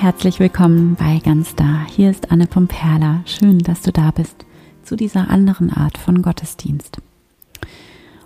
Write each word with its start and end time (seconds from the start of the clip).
Herzlich 0.00 0.40
willkommen 0.40 0.94
bei 0.94 1.18
Ganz 1.22 1.54
Da. 1.56 1.84
Hier 1.86 2.10
ist 2.10 2.32
Anne 2.32 2.46
Pomperla. 2.46 3.20
Schön, 3.26 3.58
dass 3.58 3.82
du 3.82 3.92
da 3.92 4.10
bist 4.10 4.46
zu 4.82 4.96
dieser 4.96 5.28
anderen 5.28 5.70
Art 5.70 5.98
von 5.98 6.22
Gottesdienst. 6.22 7.02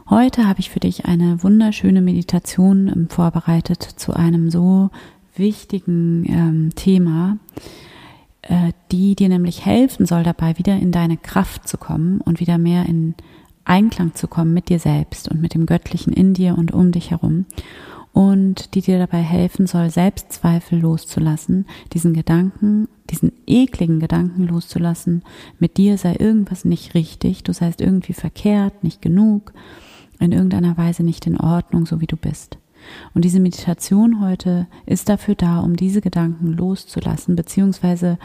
Heute 0.09 0.46
habe 0.46 0.60
ich 0.60 0.70
für 0.70 0.79
dich 0.79 1.06
eine 1.06 1.42
wunderschöne 1.42 2.00
Meditation 2.00 2.87
ähm, 2.87 3.09
vorbereitet 3.09 3.82
zu 3.82 4.14
einem 4.14 4.52
so 4.52 4.91
wichtigen 5.34 6.24
ähm, 6.29 6.70
Thema, 6.77 7.38
äh, 8.43 8.70
die 8.93 9.16
dir 9.16 9.29
nämlich 9.29 9.66
helfen 9.66 10.06
soll, 10.06 10.22
dabei 10.22 10.56
wieder 10.59 10.77
in 10.77 10.93
deine 10.93 11.16
Kraft 11.16 11.66
zu 11.66 11.77
kommen 11.77 12.20
und 12.20 12.38
wieder 12.38 12.56
mehr 12.56 12.86
in 12.86 13.16
Einklang 13.64 14.14
zu 14.14 14.28
kommen 14.28 14.55
mit 14.55 14.69
dir 14.69 14.78
selbst 14.78 15.28
und 15.28 15.41
mit 15.41 15.55
dem 15.55 15.66
Göttlichen 15.66 16.12
in 16.12 16.34
dir 16.34 16.56
und 16.56 16.72
um 16.72 16.92
dich 16.92 17.11
herum 17.11 17.47
und 18.14 18.74
die 18.74 18.80
dir 18.80 18.98
dabei 18.98 19.20
helfen 19.20 19.66
soll, 19.66 19.91
Selbstzweifel 19.91 20.78
loszulassen, 20.78 21.66
diesen 21.92 22.14
Gedanken, 22.14 22.88
diesen 23.10 23.32
ekligen 23.45 23.98
Gedanken 23.98 24.46
loszulassen, 24.46 25.24
mit 25.59 25.77
dir 25.77 25.98
sei 25.98 26.14
irgendwas 26.14 26.64
nicht 26.64 26.95
richtig, 26.95 27.42
du 27.42 27.52
seist 27.52 27.80
irgendwie 27.80 28.12
verkehrt, 28.12 28.84
nicht 28.84 29.02
genug, 29.02 29.52
in 30.20 30.30
irgendeiner 30.30 30.78
Weise 30.78 31.02
nicht 31.02 31.27
in 31.27 31.38
Ordnung, 31.38 31.86
so 31.86 32.00
wie 32.00 32.06
du 32.06 32.16
bist. 32.16 32.56
Und 33.14 33.24
diese 33.24 33.41
Meditation 33.41 34.20
heute 34.20 34.69
ist 34.86 35.08
dafür 35.08 35.34
da, 35.34 35.58
um 35.58 35.74
diese 35.74 36.00
Gedanken 36.00 36.52
loszulassen, 36.52 37.34
beziehungsweise 37.34 38.19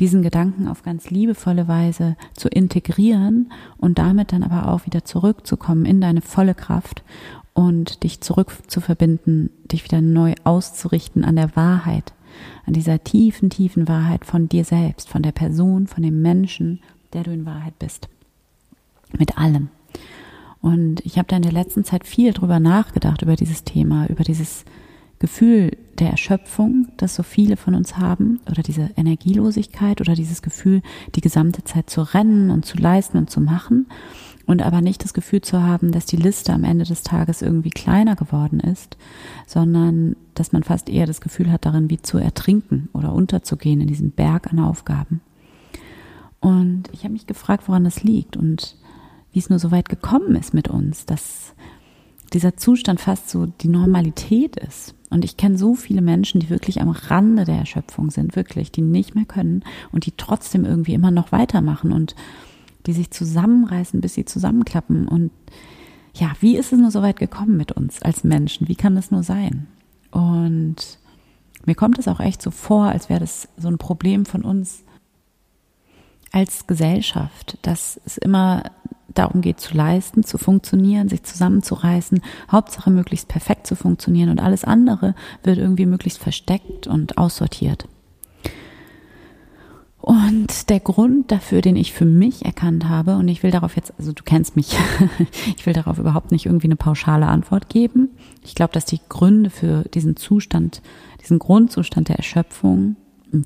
diesen 0.00 0.22
Gedanken 0.22 0.68
auf 0.68 0.82
ganz 0.82 1.08
liebevolle 1.08 1.66
Weise 1.66 2.16
zu 2.34 2.48
integrieren 2.48 3.50
und 3.78 3.98
damit 3.98 4.32
dann 4.32 4.42
aber 4.42 4.68
auch 4.68 4.84
wieder 4.84 5.04
zurückzukommen 5.04 5.86
in 5.86 6.02
deine 6.02 6.20
volle 6.20 6.54
Kraft 6.54 7.04
und 7.54 8.02
dich 8.02 8.20
zurück 8.20 8.52
zu 8.66 8.80
verbinden, 8.80 9.50
dich 9.70 9.84
wieder 9.84 10.00
neu 10.00 10.34
auszurichten 10.42 11.24
an 11.24 11.36
der 11.36 11.56
Wahrheit, 11.56 12.12
an 12.66 12.74
dieser 12.74 13.02
tiefen, 13.02 13.48
tiefen 13.48 13.88
Wahrheit 13.88 14.24
von 14.24 14.48
dir 14.48 14.64
selbst, 14.64 15.08
von 15.08 15.22
der 15.22 15.32
Person, 15.32 15.86
von 15.86 16.02
dem 16.02 16.20
Menschen, 16.20 16.80
der 17.12 17.22
du 17.22 17.30
in 17.30 17.46
Wahrheit 17.46 17.78
bist. 17.78 18.08
Mit 19.16 19.38
allem. 19.38 19.68
Und 20.60 21.04
ich 21.06 21.18
habe 21.18 21.28
da 21.28 21.36
in 21.36 21.42
der 21.42 21.52
letzten 21.52 21.84
Zeit 21.84 22.04
viel 22.04 22.32
drüber 22.32 22.58
nachgedacht, 22.58 23.22
über 23.22 23.36
dieses 23.36 23.62
Thema, 23.62 24.06
über 24.08 24.24
dieses 24.24 24.64
Gefühl 25.20 25.76
der 25.98 26.10
Erschöpfung, 26.10 26.88
das 26.96 27.14
so 27.14 27.22
viele 27.22 27.56
von 27.56 27.74
uns 27.76 27.96
haben, 27.96 28.40
oder 28.50 28.62
diese 28.62 28.90
Energielosigkeit 28.96 30.00
oder 30.00 30.14
dieses 30.14 30.42
Gefühl, 30.42 30.82
die 31.14 31.20
gesamte 31.20 31.62
Zeit 31.62 31.88
zu 31.88 32.02
rennen 32.02 32.50
und 32.50 32.64
zu 32.64 32.78
leisten 32.78 33.18
und 33.18 33.30
zu 33.30 33.40
machen 33.40 33.86
und 34.46 34.62
aber 34.62 34.80
nicht 34.80 35.04
das 35.04 35.14
Gefühl 35.14 35.40
zu 35.40 35.62
haben, 35.62 35.92
dass 35.92 36.06
die 36.06 36.16
Liste 36.16 36.52
am 36.52 36.64
Ende 36.64 36.84
des 36.84 37.02
Tages 37.02 37.42
irgendwie 37.42 37.70
kleiner 37.70 38.16
geworden 38.16 38.60
ist, 38.60 38.96
sondern 39.46 40.16
dass 40.34 40.52
man 40.52 40.62
fast 40.62 40.88
eher 40.88 41.06
das 41.06 41.20
Gefühl 41.20 41.50
hat, 41.50 41.64
darin 41.64 41.90
wie 41.90 42.00
zu 42.00 42.18
ertrinken 42.18 42.88
oder 42.92 43.12
unterzugehen 43.12 43.80
in 43.80 43.88
diesem 43.88 44.10
Berg 44.10 44.52
an 44.52 44.58
Aufgaben. 44.58 45.20
Und 46.40 46.84
ich 46.92 47.04
habe 47.04 47.14
mich 47.14 47.26
gefragt, 47.26 47.68
woran 47.68 47.84
das 47.84 48.02
liegt 48.02 48.36
und 48.36 48.76
wie 49.32 49.38
es 49.38 49.48
nur 49.48 49.58
so 49.58 49.70
weit 49.70 49.88
gekommen 49.88 50.36
ist 50.36 50.52
mit 50.52 50.68
uns, 50.68 51.06
dass 51.06 51.54
dieser 52.34 52.56
Zustand 52.56 53.00
fast 53.00 53.30
so 53.30 53.46
die 53.46 53.68
Normalität 53.68 54.56
ist. 54.56 54.94
Und 55.10 55.24
ich 55.24 55.36
kenne 55.36 55.56
so 55.56 55.74
viele 55.74 56.02
Menschen, 56.02 56.40
die 56.40 56.50
wirklich 56.50 56.80
am 56.80 56.90
Rande 56.90 57.44
der 57.44 57.58
Erschöpfung 57.58 58.10
sind, 58.10 58.36
wirklich, 58.36 58.72
die 58.72 58.82
nicht 58.82 59.14
mehr 59.14 59.24
können 59.24 59.64
und 59.92 60.06
die 60.06 60.12
trotzdem 60.16 60.64
irgendwie 60.64 60.94
immer 60.94 61.12
noch 61.12 61.32
weitermachen 61.32 61.92
und 61.92 62.14
die 62.86 62.92
sich 62.92 63.10
zusammenreißen, 63.10 64.00
bis 64.00 64.14
sie 64.14 64.24
zusammenklappen. 64.24 65.08
Und 65.08 65.30
ja, 66.14 66.32
wie 66.40 66.56
ist 66.56 66.72
es 66.72 66.78
nur 66.78 66.90
so 66.90 67.02
weit 67.02 67.18
gekommen 67.18 67.56
mit 67.56 67.72
uns 67.72 68.02
als 68.02 68.24
Menschen? 68.24 68.68
Wie 68.68 68.76
kann 68.76 68.94
das 68.94 69.10
nur 69.10 69.22
sein? 69.22 69.66
Und 70.10 70.98
mir 71.66 71.74
kommt 71.74 71.98
es 71.98 72.08
auch 72.08 72.20
echt 72.20 72.42
so 72.42 72.50
vor, 72.50 72.86
als 72.86 73.08
wäre 73.08 73.20
das 73.20 73.48
so 73.56 73.68
ein 73.68 73.78
Problem 73.78 74.26
von 74.26 74.42
uns 74.42 74.84
als 76.30 76.66
Gesellschaft, 76.66 77.58
dass 77.62 78.00
es 78.04 78.18
immer 78.18 78.64
darum 79.14 79.40
geht 79.40 79.60
zu 79.60 79.76
leisten, 79.76 80.24
zu 80.24 80.38
funktionieren, 80.38 81.08
sich 81.08 81.22
zusammenzureißen, 81.22 82.20
Hauptsache 82.50 82.90
möglichst 82.90 83.28
perfekt 83.28 83.66
zu 83.66 83.76
funktionieren 83.76 84.30
und 84.30 84.40
alles 84.40 84.64
andere 84.64 85.14
wird 85.42 85.58
irgendwie 85.58 85.86
möglichst 85.86 86.18
versteckt 86.18 86.86
und 86.86 87.16
aussortiert. 87.18 87.88
Und 90.04 90.68
der 90.68 90.80
Grund 90.80 91.32
dafür, 91.32 91.62
den 91.62 91.76
ich 91.76 91.94
für 91.94 92.04
mich 92.04 92.44
erkannt 92.44 92.90
habe, 92.90 93.16
und 93.16 93.26
ich 93.26 93.42
will 93.42 93.50
darauf 93.50 93.74
jetzt, 93.74 93.94
also 93.96 94.12
du 94.12 94.22
kennst 94.22 94.54
mich, 94.54 94.76
ich 95.56 95.64
will 95.64 95.72
darauf 95.72 95.98
überhaupt 95.98 96.30
nicht 96.30 96.44
irgendwie 96.44 96.66
eine 96.66 96.76
pauschale 96.76 97.26
Antwort 97.26 97.70
geben. 97.70 98.10
Ich 98.42 98.54
glaube, 98.54 98.74
dass 98.74 98.84
die 98.84 99.00
Gründe 99.08 99.48
für 99.48 99.84
diesen 99.84 100.14
Zustand, 100.16 100.82
diesen 101.22 101.38
Grundzustand 101.38 102.10
der 102.10 102.16
Erschöpfung 102.16 102.96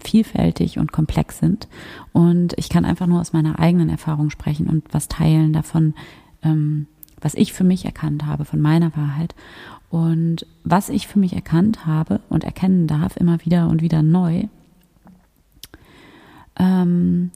vielfältig 0.03 0.81
und 0.81 0.91
komplex 0.91 1.39
sind. 1.39 1.69
Und 2.13 2.55
ich 2.59 2.69
kann 2.69 2.85
einfach 2.85 3.07
nur 3.07 3.21
aus 3.21 3.33
meiner 3.33 3.61
eigenen 3.61 3.89
Erfahrung 3.89 4.29
sprechen 4.29 4.67
und 4.67 4.83
was 4.91 5.07
teilen 5.07 5.53
davon, 5.53 5.95
ähm, 6.43 6.89
was 7.21 7.35
ich 7.35 7.53
für 7.53 7.63
mich 7.63 7.85
erkannt 7.85 8.27
habe, 8.27 8.45
von 8.45 8.61
meiner 8.61 8.97
Wahrheit. 8.97 9.37
Und 9.91 10.45
was 10.65 10.89
ich 10.89 11.07
für 11.07 11.21
mich 11.21 11.35
erkannt 11.35 11.87
habe 11.87 12.21
und 12.29 12.43
erkennen 12.43 12.89
darf, 12.89 13.17
immer 13.17 13.45
wieder 13.45 13.69
und 13.69 13.81
wieder 13.81 14.03
neu, 14.03 14.49
ähm, 16.59 17.31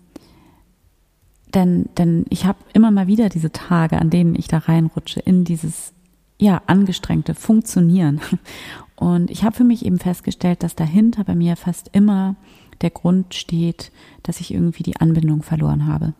denn, 1.54 1.88
denn 1.98 2.24
ich 2.30 2.46
habe 2.46 2.58
immer 2.72 2.90
mal 2.90 3.06
wieder 3.06 3.28
diese 3.28 3.52
Tage, 3.52 3.98
an 3.98 4.10
denen 4.10 4.34
ich 4.34 4.48
da 4.48 4.58
reinrutsche 4.58 5.20
in 5.20 5.44
dieses 5.44 5.92
ja 6.38 6.62
angestrengte 6.66 7.34
Funktionieren. 7.34 8.20
Und 8.96 9.30
ich 9.30 9.44
habe 9.44 9.56
für 9.56 9.64
mich 9.64 9.84
eben 9.84 9.98
festgestellt, 9.98 10.62
dass 10.62 10.76
dahinter 10.76 11.24
bei 11.24 11.34
mir 11.34 11.56
fast 11.56 11.90
immer 11.92 12.36
der 12.80 12.90
Grund 12.90 13.34
steht, 13.34 13.92
dass 14.22 14.40
ich 14.40 14.54
irgendwie 14.54 14.82
die 14.82 14.96
Anbindung 14.96 15.42
verloren 15.42 15.86
habe. 15.86 16.14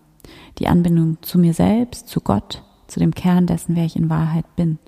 Die 0.59 0.69
Anbindung 0.69 1.19
zu 1.23 1.39
mir 1.39 1.55
selbst, 1.55 2.09
zu 2.09 2.21
Gott, 2.21 2.63
zu 2.87 3.01
dem 3.01 3.15
Kern 3.15 3.47
dessen, 3.47 3.77
wer 3.77 3.85
ich 3.85 3.97
in 3.97 4.11
Wahrheit 4.11 4.45
bin. 4.57 4.79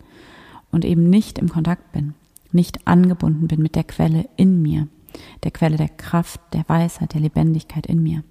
Und 0.71 0.85
eben 0.85 1.09
nicht 1.09 1.39
im 1.39 1.49
Kontakt 1.49 1.93
bin, 1.93 2.15
nicht 2.53 2.87
angebunden 2.87 3.49
bin 3.49 3.63
mit 3.63 3.77
der 3.77 3.85
Quelle 3.85 4.29
in 4.37 4.61
mir 4.61 4.89
der 5.43 5.51
Quelle 5.51 5.77
der 5.77 5.89
Kraft, 5.89 6.41
der 6.53 6.65
Weisheit, 6.69 7.15
der 7.15 7.21
Lebendigkeit 7.21 7.87
in 7.87 8.03
mir. 8.03 8.23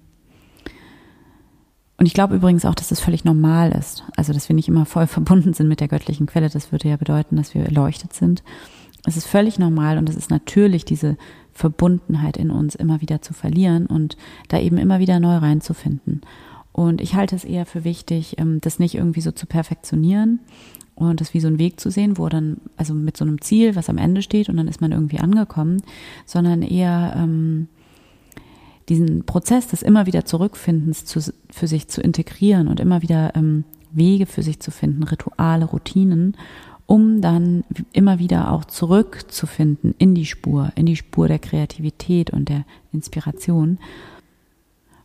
Und 1.96 2.06
ich 2.06 2.14
glaube 2.14 2.34
übrigens 2.34 2.64
auch, 2.64 2.74
dass 2.74 2.88
das 2.88 3.00
völlig 3.00 3.24
normal 3.24 3.70
ist. 3.72 4.04
Also, 4.16 4.32
dass 4.32 4.48
wir 4.48 4.56
nicht 4.56 4.68
immer 4.68 4.86
voll 4.86 5.06
verbunden 5.08 5.54
sind 5.54 5.68
mit 5.68 5.80
der 5.80 5.88
göttlichen 5.88 6.26
Quelle. 6.26 6.48
Das 6.48 6.72
würde 6.72 6.88
ja 6.88 6.96
bedeuten, 6.96 7.36
dass 7.36 7.54
wir 7.54 7.64
erleuchtet 7.64 8.12
sind. 8.12 8.42
Es 9.06 9.16
ist 9.16 9.26
völlig 9.26 9.58
normal 9.58 9.98
und 9.98 10.08
es 10.08 10.16
ist 10.16 10.30
natürlich, 10.30 10.84
diese 10.84 11.16
Verbundenheit 11.52 12.36
in 12.36 12.50
uns 12.50 12.74
immer 12.74 13.00
wieder 13.00 13.20
zu 13.20 13.34
verlieren 13.34 13.86
und 13.86 14.16
da 14.48 14.58
eben 14.58 14.78
immer 14.78 14.98
wieder 14.98 15.20
neu 15.20 15.36
reinzufinden. 15.36 16.22
Und 16.72 17.00
ich 17.00 17.14
halte 17.14 17.36
es 17.36 17.44
eher 17.44 17.66
für 17.66 17.84
wichtig, 17.84 18.38
ähm, 18.38 18.60
das 18.60 18.78
nicht 18.78 18.96
irgendwie 18.96 19.20
so 19.20 19.30
zu 19.30 19.46
perfektionieren 19.46 20.40
und 20.94 21.20
das 21.20 21.34
wie 21.34 21.40
so 21.40 21.48
ein 21.48 21.58
Weg 21.58 21.80
zu 21.80 21.90
sehen, 21.90 22.18
wo 22.18 22.28
dann, 22.28 22.58
also 22.76 22.94
mit 22.94 23.16
so 23.16 23.24
einem 23.24 23.40
Ziel, 23.40 23.76
was 23.76 23.88
am 23.88 23.98
Ende 23.98 24.22
steht 24.22 24.48
und 24.48 24.56
dann 24.56 24.68
ist 24.68 24.80
man 24.80 24.92
irgendwie 24.92 25.18
angekommen, 25.18 25.82
sondern 26.26 26.62
eher 26.62 27.14
ähm, 27.16 27.68
diesen 28.88 29.24
Prozess 29.24 29.68
des 29.68 29.82
immer 29.82 30.06
wieder 30.06 30.24
Zurückfindens 30.24 31.04
zu, 31.04 31.20
für 31.50 31.66
sich 31.66 31.88
zu 31.88 32.00
integrieren 32.00 32.68
und 32.68 32.80
immer 32.80 33.02
wieder 33.02 33.34
ähm, 33.34 33.64
Wege 33.92 34.26
für 34.26 34.42
sich 34.42 34.60
zu 34.60 34.70
finden, 34.70 35.02
Rituale, 35.04 35.64
Routinen, 35.64 36.36
um 36.86 37.20
dann 37.20 37.64
immer 37.92 38.18
wieder 38.18 38.52
auch 38.52 38.64
zurückzufinden 38.64 39.94
in 39.98 40.14
die 40.14 40.26
Spur, 40.26 40.70
in 40.74 40.86
die 40.86 40.96
Spur 40.96 41.28
der 41.28 41.38
Kreativität 41.38 42.30
und 42.30 42.48
der 42.48 42.64
Inspiration 42.92 43.78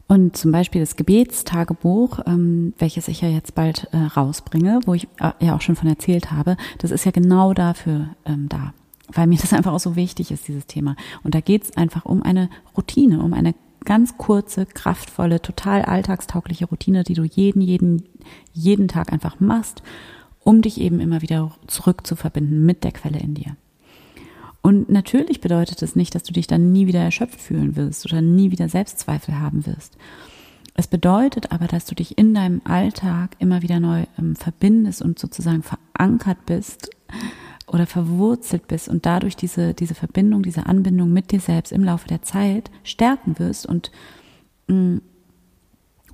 und 0.10 0.36
zum 0.36 0.52
Beispiel 0.52 0.82
das 0.82 0.96
Gebetstagebuch, 0.96 2.22
ähm, 2.26 2.74
welches 2.80 3.08
ich 3.08 3.22
ja 3.22 3.30
jetzt 3.30 3.54
bald 3.54 3.88
äh, 3.92 3.98
rausbringe, 3.98 4.80
wo 4.86 4.96
ich 4.96 5.08
äh, 5.20 5.34
ja 5.40 5.56
auch 5.56 5.62
schon 5.62 5.76
von 5.76 5.88
erzählt 5.88 6.32
habe, 6.32 6.58
das 6.80 6.90
ist 6.90 7.06
ja 7.06 7.12
genau 7.12 7.54
dafür 7.54 8.10
ähm, 8.26 8.50
da, 8.50 8.74
weil 9.14 9.28
mir 9.28 9.38
das 9.42 9.54
einfach 9.54 9.72
auch 9.72 9.80
so 9.80 9.96
wichtig 9.96 10.32
ist, 10.32 10.48
dieses 10.48 10.66
Thema. 10.66 10.96
Und 11.24 11.36
da 11.36 11.42
geht 11.42 11.64
es 11.64 11.78
einfach 11.78 12.06
um 12.06 12.24
eine 12.24 12.50
Routine, 12.76 13.22
um 13.22 13.36
eine 13.36 13.54
ganz 13.86 14.18
kurze, 14.18 14.66
kraftvolle, 14.66 15.44
total 15.44 15.84
alltagstaugliche 15.84 16.66
Routine, 16.66 17.04
die 17.04 17.14
du 17.14 17.24
jeden, 17.24 17.62
jeden, 17.62 18.04
jeden 18.52 18.88
Tag 18.88 19.14
einfach 19.14 19.40
machst, 19.40 19.84
um 20.40 20.64
dich 20.64 20.82
eben 20.82 21.00
immer 21.00 21.22
wieder 21.22 21.52
zurück 21.68 22.08
zu 22.08 22.16
verbinden 22.16 22.66
mit 22.66 22.84
der 22.84 22.94
Quelle 22.94 23.20
in 23.20 23.36
dir. 23.36 23.56
Und 24.62 24.90
natürlich 24.90 25.42
bedeutet 25.42 25.82
es 25.82 25.96
nicht, 25.96 26.14
dass 26.16 26.24
du 26.24 26.34
dich 26.34 26.48
dann 26.48 26.72
nie 26.72 26.88
wieder 26.88 27.00
erschöpft 27.00 27.40
fühlen 27.40 27.76
wirst 27.76 28.06
oder 28.06 28.22
nie 28.22 28.52
wieder 28.52 28.68
Selbstzweifel 28.68 29.40
haben 29.40 29.66
wirst. 29.66 29.98
Es 30.76 30.88
bedeutet 30.88 31.52
aber, 31.52 31.68
dass 31.68 31.86
du 31.86 31.96
dich 31.96 32.18
in 32.18 32.34
deinem 32.34 32.62
Alltag 32.64 33.36
immer 33.40 33.62
wieder 33.62 33.80
neu 33.80 34.06
ähm, 34.18 34.36
verbindest 34.36 35.02
und 35.02 35.20
sozusagen 35.20 35.64
verankert 35.64 36.46
bist 36.46 36.90
oder 37.68 37.86
verwurzelt 37.86 38.68
bist 38.68 38.88
und 38.88 39.06
dadurch 39.06 39.36
diese, 39.36 39.74
diese 39.74 39.96
Verbindung, 39.96 40.44
diese 40.44 40.66
Anbindung 40.66 41.12
mit 41.12 41.32
dir 41.32 41.40
selbst 41.40 41.72
im 41.72 41.84
Laufe 41.84 42.08
der 42.08 42.22
Zeit 42.22 42.72
stärken 42.84 43.40
wirst 43.40 43.66
und, 43.66 43.92
mm, 44.68 44.98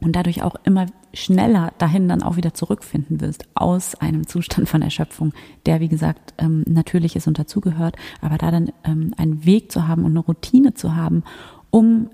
und 0.05 0.15
dadurch 0.15 0.43
auch 0.43 0.55
immer 0.63 0.85
schneller 1.13 1.73
dahin 1.79 2.07
dann 2.07 2.21
auch 2.21 2.37
wieder 2.37 2.53
zurückfinden 2.53 3.21
wirst 3.21 3.45
aus 3.55 3.95
einem 3.95 4.27
Zustand 4.27 4.69
von 4.69 4.83
Erschöpfung, 4.83 5.33
der 5.65 5.79
wie 5.79 5.87
gesagt 5.87 6.35
ähm, 6.37 6.63
natürlich 6.67 7.15
ist 7.15 7.27
und 7.27 7.39
dazugehört, 7.39 7.95
aber 8.21 8.37
da 8.37 8.51
dann 8.51 8.71
ähm, 8.83 9.15
einen 9.17 9.45
Weg 9.45 9.71
zu 9.71 9.87
haben 9.87 10.05
und 10.05 10.11
eine 10.11 10.19
Routine 10.19 10.75
zu 10.75 10.95
haben, 10.95 11.23
um 11.71 12.11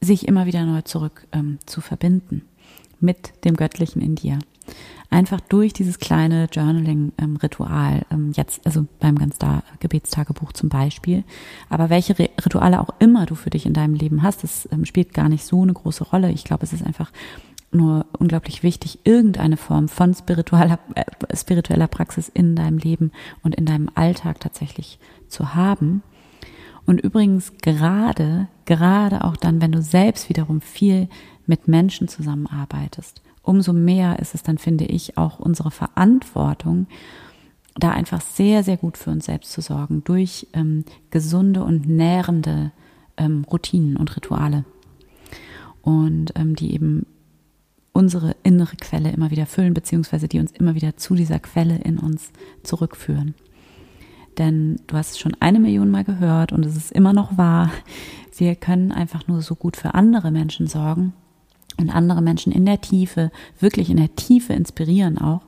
sich 0.00 0.28
immer 0.28 0.46
wieder 0.46 0.64
neu 0.64 0.82
zurück 0.82 1.26
ähm, 1.32 1.58
zu 1.66 1.80
verbinden 1.80 2.42
mit 3.00 3.44
dem 3.44 3.56
Göttlichen 3.56 4.00
in 4.00 4.14
dir. 4.14 4.38
Einfach 5.08 5.40
durch 5.40 5.72
dieses 5.72 5.98
kleine 5.98 6.48
Journaling-Ritual, 6.50 8.02
ähm, 8.10 8.32
jetzt, 8.34 8.66
also 8.66 8.86
beim 8.98 9.16
ganz 9.16 9.38
da 9.38 9.62
Gebetstagebuch 9.78 10.52
zum 10.52 10.68
Beispiel. 10.68 11.22
Aber 11.68 11.90
welche 11.90 12.18
Rituale 12.18 12.80
auch 12.80 12.90
immer 12.98 13.24
du 13.26 13.34
für 13.36 13.50
dich 13.50 13.66
in 13.66 13.72
deinem 13.72 13.94
Leben 13.94 14.22
hast, 14.22 14.42
das 14.42 14.68
ähm, 14.72 14.84
spielt 14.84 15.14
gar 15.14 15.28
nicht 15.28 15.44
so 15.44 15.62
eine 15.62 15.72
große 15.72 16.04
Rolle. 16.04 16.32
Ich 16.32 16.44
glaube, 16.44 16.64
es 16.64 16.72
ist 16.72 16.84
einfach 16.84 17.12
nur 17.70 18.06
unglaublich 18.18 18.62
wichtig, 18.62 19.00
irgendeine 19.04 19.56
Form 19.56 19.88
von 19.88 20.14
spiritueller, 20.14 20.78
äh, 20.94 21.04
spiritueller 21.36 21.88
Praxis 21.88 22.28
in 22.28 22.56
deinem 22.56 22.78
Leben 22.78 23.12
und 23.42 23.54
in 23.54 23.66
deinem 23.66 23.90
Alltag 23.94 24.40
tatsächlich 24.40 24.98
zu 25.28 25.54
haben. 25.54 26.02
Und 26.86 27.00
übrigens 27.00 27.52
gerade, 27.62 28.48
gerade 28.64 29.24
auch 29.24 29.36
dann, 29.36 29.60
wenn 29.60 29.72
du 29.72 29.82
selbst 29.82 30.28
wiederum 30.28 30.60
viel 30.60 31.08
mit 31.46 31.68
Menschen 31.68 32.08
zusammenarbeitest, 32.08 33.22
umso 33.46 33.72
mehr 33.72 34.18
ist 34.18 34.34
es 34.34 34.42
dann, 34.42 34.58
finde 34.58 34.84
ich, 34.84 35.16
auch 35.16 35.38
unsere 35.38 35.70
Verantwortung, 35.70 36.86
da 37.74 37.90
einfach 37.90 38.20
sehr, 38.20 38.62
sehr 38.62 38.76
gut 38.76 38.96
für 38.96 39.10
uns 39.10 39.26
selbst 39.26 39.52
zu 39.52 39.60
sorgen, 39.60 40.02
durch 40.04 40.46
ähm, 40.52 40.84
gesunde 41.10 41.62
und 41.62 41.86
nährende 41.86 42.72
ähm, 43.16 43.44
Routinen 43.50 43.96
und 43.96 44.16
Rituale. 44.16 44.64
Und 45.82 46.32
ähm, 46.36 46.56
die 46.56 46.74
eben 46.74 47.06
unsere 47.92 48.34
innere 48.42 48.76
Quelle 48.76 49.10
immer 49.10 49.30
wieder 49.30 49.46
füllen, 49.46 49.74
beziehungsweise 49.74 50.28
die 50.28 50.40
uns 50.40 50.52
immer 50.52 50.74
wieder 50.74 50.96
zu 50.96 51.14
dieser 51.14 51.38
Quelle 51.38 51.78
in 51.78 51.98
uns 51.98 52.30
zurückführen. 52.62 53.34
Denn 54.38 54.80
du 54.86 54.96
hast 54.96 55.12
es 55.12 55.18
schon 55.18 55.36
eine 55.40 55.60
Million 55.60 55.90
Mal 55.90 56.04
gehört 56.04 56.52
und 56.52 56.66
es 56.66 56.76
ist 56.76 56.92
immer 56.92 57.12
noch 57.12 57.38
wahr. 57.38 57.70
Wir 58.36 58.54
können 58.54 58.92
einfach 58.92 59.28
nur 59.28 59.40
so 59.40 59.54
gut 59.54 59.76
für 59.76 59.94
andere 59.94 60.30
Menschen 60.30 60.66
sorgen, 60.66 61.14
und 61.78 61.90
andere 61.90 62.22
Menschen 62.22 62.52
in 62.52 62.64
der 62.64 62.80
Tiefe, 62.80 63.30
wirklich 63.60 63.90
in 63.90 63.96
der 63.96 64.14
Tiefe 64.16 64.52
inspirieren 64.52 65.18
auch, 65.18 65.42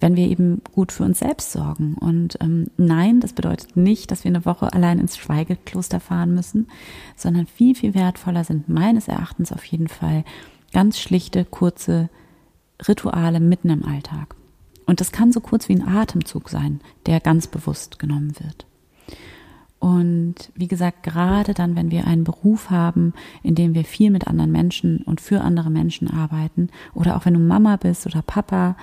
wenn 0.00 0.16
wir 0.16 0.28
eben 0.28 0.62
gut 0.74 0.92
für 0.92 1.04
uns 1.04 1.18
selbst 1.18 1.52
sorgen. 1.52 1.94
Und 1.94 2.38
ähm, 2.40 2.68
nein, 2.76 3.20
das 3.20 3.34
bedeutet 3.34 3.76
nicht, 3.76 4.10
dass 4.10 4.24
wir 4.24 4.30
eine 4.30 4.46
Woche 4.46 4.72
allein 4.72 4.98
ins 4.98 5.16
Schweigekloster 5.16 6.00
fahren 6.00 6.34
müssen, 6.34 6.68
sondern 7.16 7.46
viel, 7.46 7.74
viel 7.74 7.94
wertvoller 7.94 8.44
sind 8.44 8.68
meines 8.68 9.08
Erachtens 9.08 9.52
auf 9.52 9.64
jeden 9.64 9.88
Fall 9.88 10.24
ganz 10.72 10.98
schlichte, 10.98 11.44
kurze 11.44 12.08
Rituale 12.86 13.40
mitten 13.40 13.68
im 13.68 13.84
Alltag. 13.84 14.34
Und 14.86 15.00
das 15.00 15.12
kann 15.12 15.32
so 15.32 15.40
kurz 15.40 15.68
wie 15.68 15.74
ein 15.74 15.86
Atemzug 15.86 16.48
sein, 16.48 16.80
der 17.06 17.20
ganz 17.20 17.46
bewusst 17.46 17.98
genommen 17.98 18.32
wird. 18.40 18.66
Und 19.80 20.34
wie 20.54 20.68
gesagt, 20.68 21.02
gerade 21.02 21.54
dann, 21.54 21.74
wenn 21.74 21.90
wir 21.90 22.06
einen 22.06 22.22
Beruf 22.22 22.70
haben, 22.70 23.14
in 23.42 23.54
dem 23.54 23.74
wir 23.74 23.84
viel 23.84 24.10
mit 24.10 24.28
anderen 24.28 24.52
Menschen 24.52 24.98
und 24.98 25.22
für 25.22 25.40
andere 25.40 25.70
Menschen 25.70 26.08
arbeiten, 26.08 26.68
oder 26.94 27.16
auch 27.16 27.24
wenn 27.24 27.34
du 27.34 27.40
Mama 27.40 27.76
bist 27.76 28.06
oder 28.06 28.20
Papa, 28.20 28.76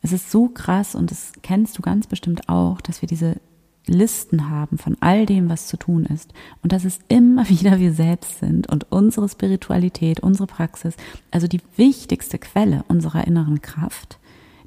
es 0.00 0.12
ist 0.12 0.30
so 0.30 0.48
krass 0.48 0.94
und 0.94 1.10
das 1.10 1.32
kennst 1.42 1.76
du 1.76 1.82
ganz 1.82 2.06
bestimmt 2.06 2.48
auch, 2.48 2.80
dass 2.80 3.02
wir 3.02 3.08
diese 3.08 3.40
Listen 3.88 4.50
haben 4.50 4.78
von 4.78 4.96
all 5.00 5.26
dem, 5.26 5.48
was 5.48 5.66
zu 5.66 5.76
tun 5.76 6.04
ist. 6.04 6.32
Und 6.62 6.72
dass 6.72 6.84
es 6.84 7.00
immer 7.08 7.48
wieder 7.48 7.80
wir 7.80 7.92
selbst 7.92 8.38
sind 8.38 8.68
und 8.68 8.86
unsere 8.92 9.28
Spiritualität, 9.28 10.20
unsere 10.20 10.46
Praxis, 10.46 10.94
also 11.32 11.48
die 11.48 11.60
wichtigste 11.76 12.38
Quelle 12.38 12.84
unserer 12.86 13.26
inneren 13.26 13.62
Kraft, 13.62 14.18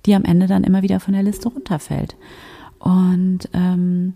die 0.05 0.15
am 0.15 0.25
Ende 0.25 0.47
dann 0.47 0.65
immer 0.65 0.81
wieder 0.81 0.99
von 0.99 1.13
der 1.13 1.23
Liste 1.23 1.47
runterfällt. 1.47 2.17
Und 2.79 3.47
ähm, 3.53 4.13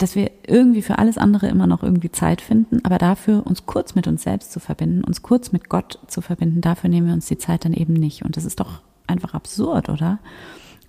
dass 0.00 0.14
wir 0.14 0.30
irgendwie 0.46 0.82
für 0.82 0.98
alles 0.98 1.18
andere 1.18 1.48
immer 1.48 1.66
noch 1.66 1.82
irgendwie 1.82 2.10
Zeit 2.10 2.40
finden, 2.40 2.82
aber 2.84 2.96
dafür 2.96 3.46
uns 3.46 3.66
kurz 3.66 3.94
mit 3.94 4.06
uns 4.06 4.22
selbst 4.22 4.50
zu 4.50 4.58
verbinden, 4.58 5.04
uns 5.04 5.22
kurz 5.22 5.52
mit 5.52 5.68
Gott 5.68 5.98
zu 6.06 6.22
verbinden, 6.22 6.62
dafür 6.62 6.88
nehmen 6.88 7.06
wir 7.06 7.14
uns 7.14 7.26
die 7.26 7.38
Zeit 7.38 7.66
dann 7.66 7.74
eben 7.74 7.92
nicht. 7.92 8.24
Und 8.24 8.36
das 8.36 8.44
ist 8.44 8.60
doch 8.60 8.80
einfach 9.06 9.34
absurd, 9.34 9.90
oder? 9.90 10.18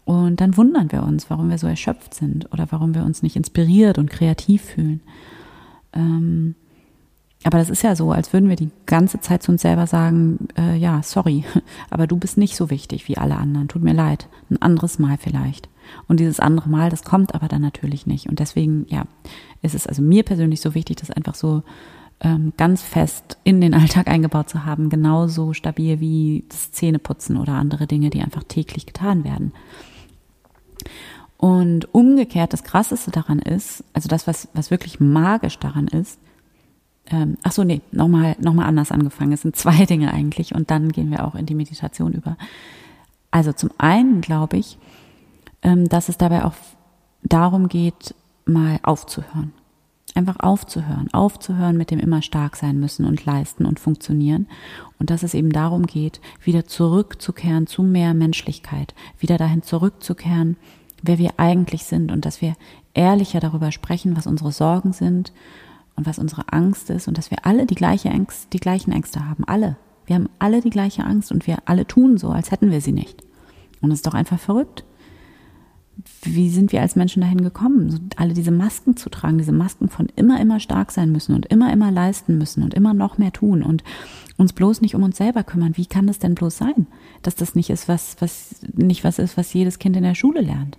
Und 0.05 0.39
dann 0.39 0.55
wundern 0.55 0.91
wir 0.91 1.03
uns, 1.03 1.29
warum 1.29 1.49
wir 1.49 1.57
so 1.57 1.67
erschöpft 1.67 2.13
sind 2.13 2.51
oder 2.53 2.67
warum 2.69 2.95
wir 2.95 3.03
uns 3.03 3.21
nicht 3.21 3.35
inspiriert 3.35 3.97
und 3.97 4.09
kreativ 4.09 4.61
fühlen. 4.61 5.01
Ähm, 5.93 6.55
aber 7.43 7.57
das 7.57 7.69
ist 7.69 7.83
ja 7.83 7.95
so, 7.95 8.11
als 8.11 8.31
würden 8.31 8.49
wir 8.49 8.55
die 8.55 8.71
ganze 8.85 9.19
Zeit 9.19 9.43
zu 9.43 9.51
uns 9.51 9.61
selber 9.61 9.87
sagen, 9.87 10.47
äh, 10.57 10.77
ja, 10.77 11.03
sorry, 11.03 11.43
aber 11.89 12.07
du 12.07 12.17
bist 12.17 12.37
nicht 12.37 12.55
so 12.55 12.69
wichtig 12.69 13.09
wie 13.09 13.17
alle 13.17 13.35
anderen. 13.35 13.67
Tut 13.67 13.83
mir 13.83 13.93
leid. 13.93 14.29
Ein 14.49 14.61
anderes 14.61 14.99
Mal 14.99 15.17
vielleicht. 15.17 15.67
Und 16.07 16.19
dieses 16.19 16.39
andere 16.39 16.69
Mal, 16.69 16.89
das 16.89 17.03
kommt 17.03 17.35
aber 17.35 17.47
dann 17.47 17.61
natürlich 17.61 18.05
nicht. 18.07 18.27
Und 18.27 18.39
deswegen, 18.39 18.85
ja, 18.89 19.05
ist 19.61 19.75
es 19.75 19.87
also 19.87 20.01
mir 20.01 20.23
persönlich 20.23 20.61
so 20.61 20.73
wichtig, 20.75 20.97
das 20.97 21.11
einfach 21.11 21.35
so 21.35 21.63
ähm, 22.21 22.53
ganz 22.57 22.81
fest 22.81 23.37
in 23.43 23.61
den 23.61 23.73
Alltag 23.73 24.07
eingebaut 24.07 24.49
zu 24.49 24.65
haben, 24.65 24.89
genauso 24.89 25.53
stabil 25.53 25.99
wie 25.99 26.45
das 26.49 26.71
Zähneputzen 26.71 27.37
oder 27.37 27.53
andere 27.53 27.87
Dinge, 27.87 28.09
die 28.09 28.21
einfach 28.21 28.43
täglich 28.43 28.85
getan 28.85 29.23
werden. 29.23 29.53
Und 31.37 31.91
umgekehrt, 31.93 32.53
das 32.53 32.63
Krasseste 32.63 33.09
daran 33.09 33.39
ist, 33.39 33.83
also 33.93 34.07
das, 34.07 34.27
was, 34.27 34.47
was 34.53 34.69
wirklich 34.69 34.99
magisch 34.99 35.57
daran 35.57 35.87
ist, 35.87 36.19
ähm, 37.07 37.37
ach 37.41 37.51
so, 37.51 37.63
nee, 37.63 37.81
nochmal 37.91 38.35
noch 38.39 38.53
mal 38.53 38.65
anders 38.65 38.91
angefangen. 38.91 39.33
Es 39.33 39.41
sind 39.41 39.55
zwei 39.55 39.85
Dinge 39.85 40.13
eigentlich 40.13 40.53
und 40.53 40.69
dann 40.69 40.91
gehen 40.91 41.09
wir 41.09 41.25
auch 41.25 41.35
in 41.35 41.45
die 41.45 41.55
Meditation 41.55 42.13
über. 42.13 42.37
Also 43.31 43.53
zum 43.53 43.71
einen 43.77 44.21
glaube 44.21 44.57
ich, 44.57 44.77
dass 45.61 46.09
es 46.09 46.17
dabei 46.17 46.45
auch 46.45 46.53
darum 47.23 47.67
geht, 47.67 48.15
mal 48.45 48.79
aufzuhören. 48.83 49.53
Einfach 50.13 50.39
aufzuhören, 50.39 51.13
aufzuhören 51.13 51.77
mit 51.77 51.89
dem 51.89 51.99
immer 51.99 52.21
stark 52.21 52.57
sein 52.57 52.79
müssen 52.79 53.05
und 53.05 53.25
leisten 53.25 53.65
und 53.65 53.79
funktionieren. 53.79 54.47
Und 54.99 55.09
dass 55.09 55.23
es 55.23 55.33
eben 55.33 55.51
darum 55.51 55.85
geht, 55.85 56.19
wieder 56.43 56.65
zurückzukehren 56.65 57.65
zu 57.65 57.81
mehr 57.81 58.13
Menschlichkeit, 58.13 58.93
wieder 59.19 59.37
dahin 59.37 59.63
zurückzukehren, 59.63 60.57
wer 61.01 61.17
wir 61.17 61.31
eigentlich 61.37 61.85
sind 61.85 62.11
und 62.11 62.25
dass 62.25 62.41
wir 62.41 62.55
ehrlicher 62.93 63.39
darüber 63.39 63.71
sprechen, 63.71 64.17
was 64.17 64.27
unsere 64.27 64.51
Sorgen 64.51 64.91
sind 64.91 65.31
und 65.95 66.05
was 66.05 66.19
unsere 66.19 66.51
Angst 66.51 66.89
ist 66.89 67.07
und 67.07 67.17
dass 67.17 67.31
wir 67.31 67.45
alle 67.45 67.65
die 67.65 67.75
gleiche 67.75 68.11
Angst, 68.11 68.51
die 68.51 68.59
gleichen 68.59 68.91
Ängste 68.91 69.27
haben. 69.29 69.45
Alle. 69.45 69.77
Wir 70.05 70.15
haben 70.15 70.29
alle 70.39 70.59
die 70.59 70.71
gleiche 70.71 71.05
Angst 71.05 71.31
und 71.31 71.47
wir 71.47 71.59
alle 71.65 71.87
tun 71.87 72.17
so, 72.17 72.29
als 72.29 72.51
hätten 72.51 72.69
wir 72.69 72.81
sie 72.81 72.91
nicht. 72.91 73.23
Und 73.79 73.91
es 73.91 73.99
ist 73.99 74.07
doch 74.07 74.13
einfach 74.13 74.39
verrückt 74.39 74.83
wie 76.23 76.49
sind 76.49 76.71
wir 76.71 76.81
als 76.81 76.95
Menschen 76.95 77.21
dahin 77.21 77.41
gekommen, 77.41 78.09
alle 78.15 78.33
diese 78.33 78.51
Masken 78.51 78.95
zu 78.95 79.09
tragen, 79.09 79.37
diese 79.37 79.51
Masken 79.51 79.89
von 79.89 80.07
immer, 80.15 80.39
immer 80.39 80.59
stark 80.59 80.91
sein 80.91 81.11
müssen 81.11 81.35
und 81.35 81.45
immer, 81.47 81.71
immer 81.71 81.91
leisten 81.91 82.37
müssen 82.37 82.63
und 82.63 82.73
immer 82.73 82.93
noch 82.93 83.17
mehr 83.17 83.31
tun 83.31 83.63
und 83.63 83.83
uns 84.37 84.53
bloß 84.53 84.81
nicht 84.81 84.95
um 84.95 85.03
uns 85.03 85.17
selber 85.17 85.43
kümmern. 85.43 85.77
Wie 85.77 85.85
kann 85.85 86.07
das 86.07 86.19
denn 86.19 86.35
bloß 86.35 86.57
sein, 86.57 86.87
dass 87.21 87.35
das 87.35 87.55
nicht 87.55 87.69
ist, 87.69 87.87
was, 87.87 88.15
was, 88.19 88.61
nicht 88.73 89.03
was 89.03 89.19
ist, 89.19 89.37
was 89.37 89.53
jedes 89.53 89.79
Kind 89.79 89.95
in 89.95 90.03
der 90.03 90.15
Schule 90.15 90.41
lernt? 90.41 90.77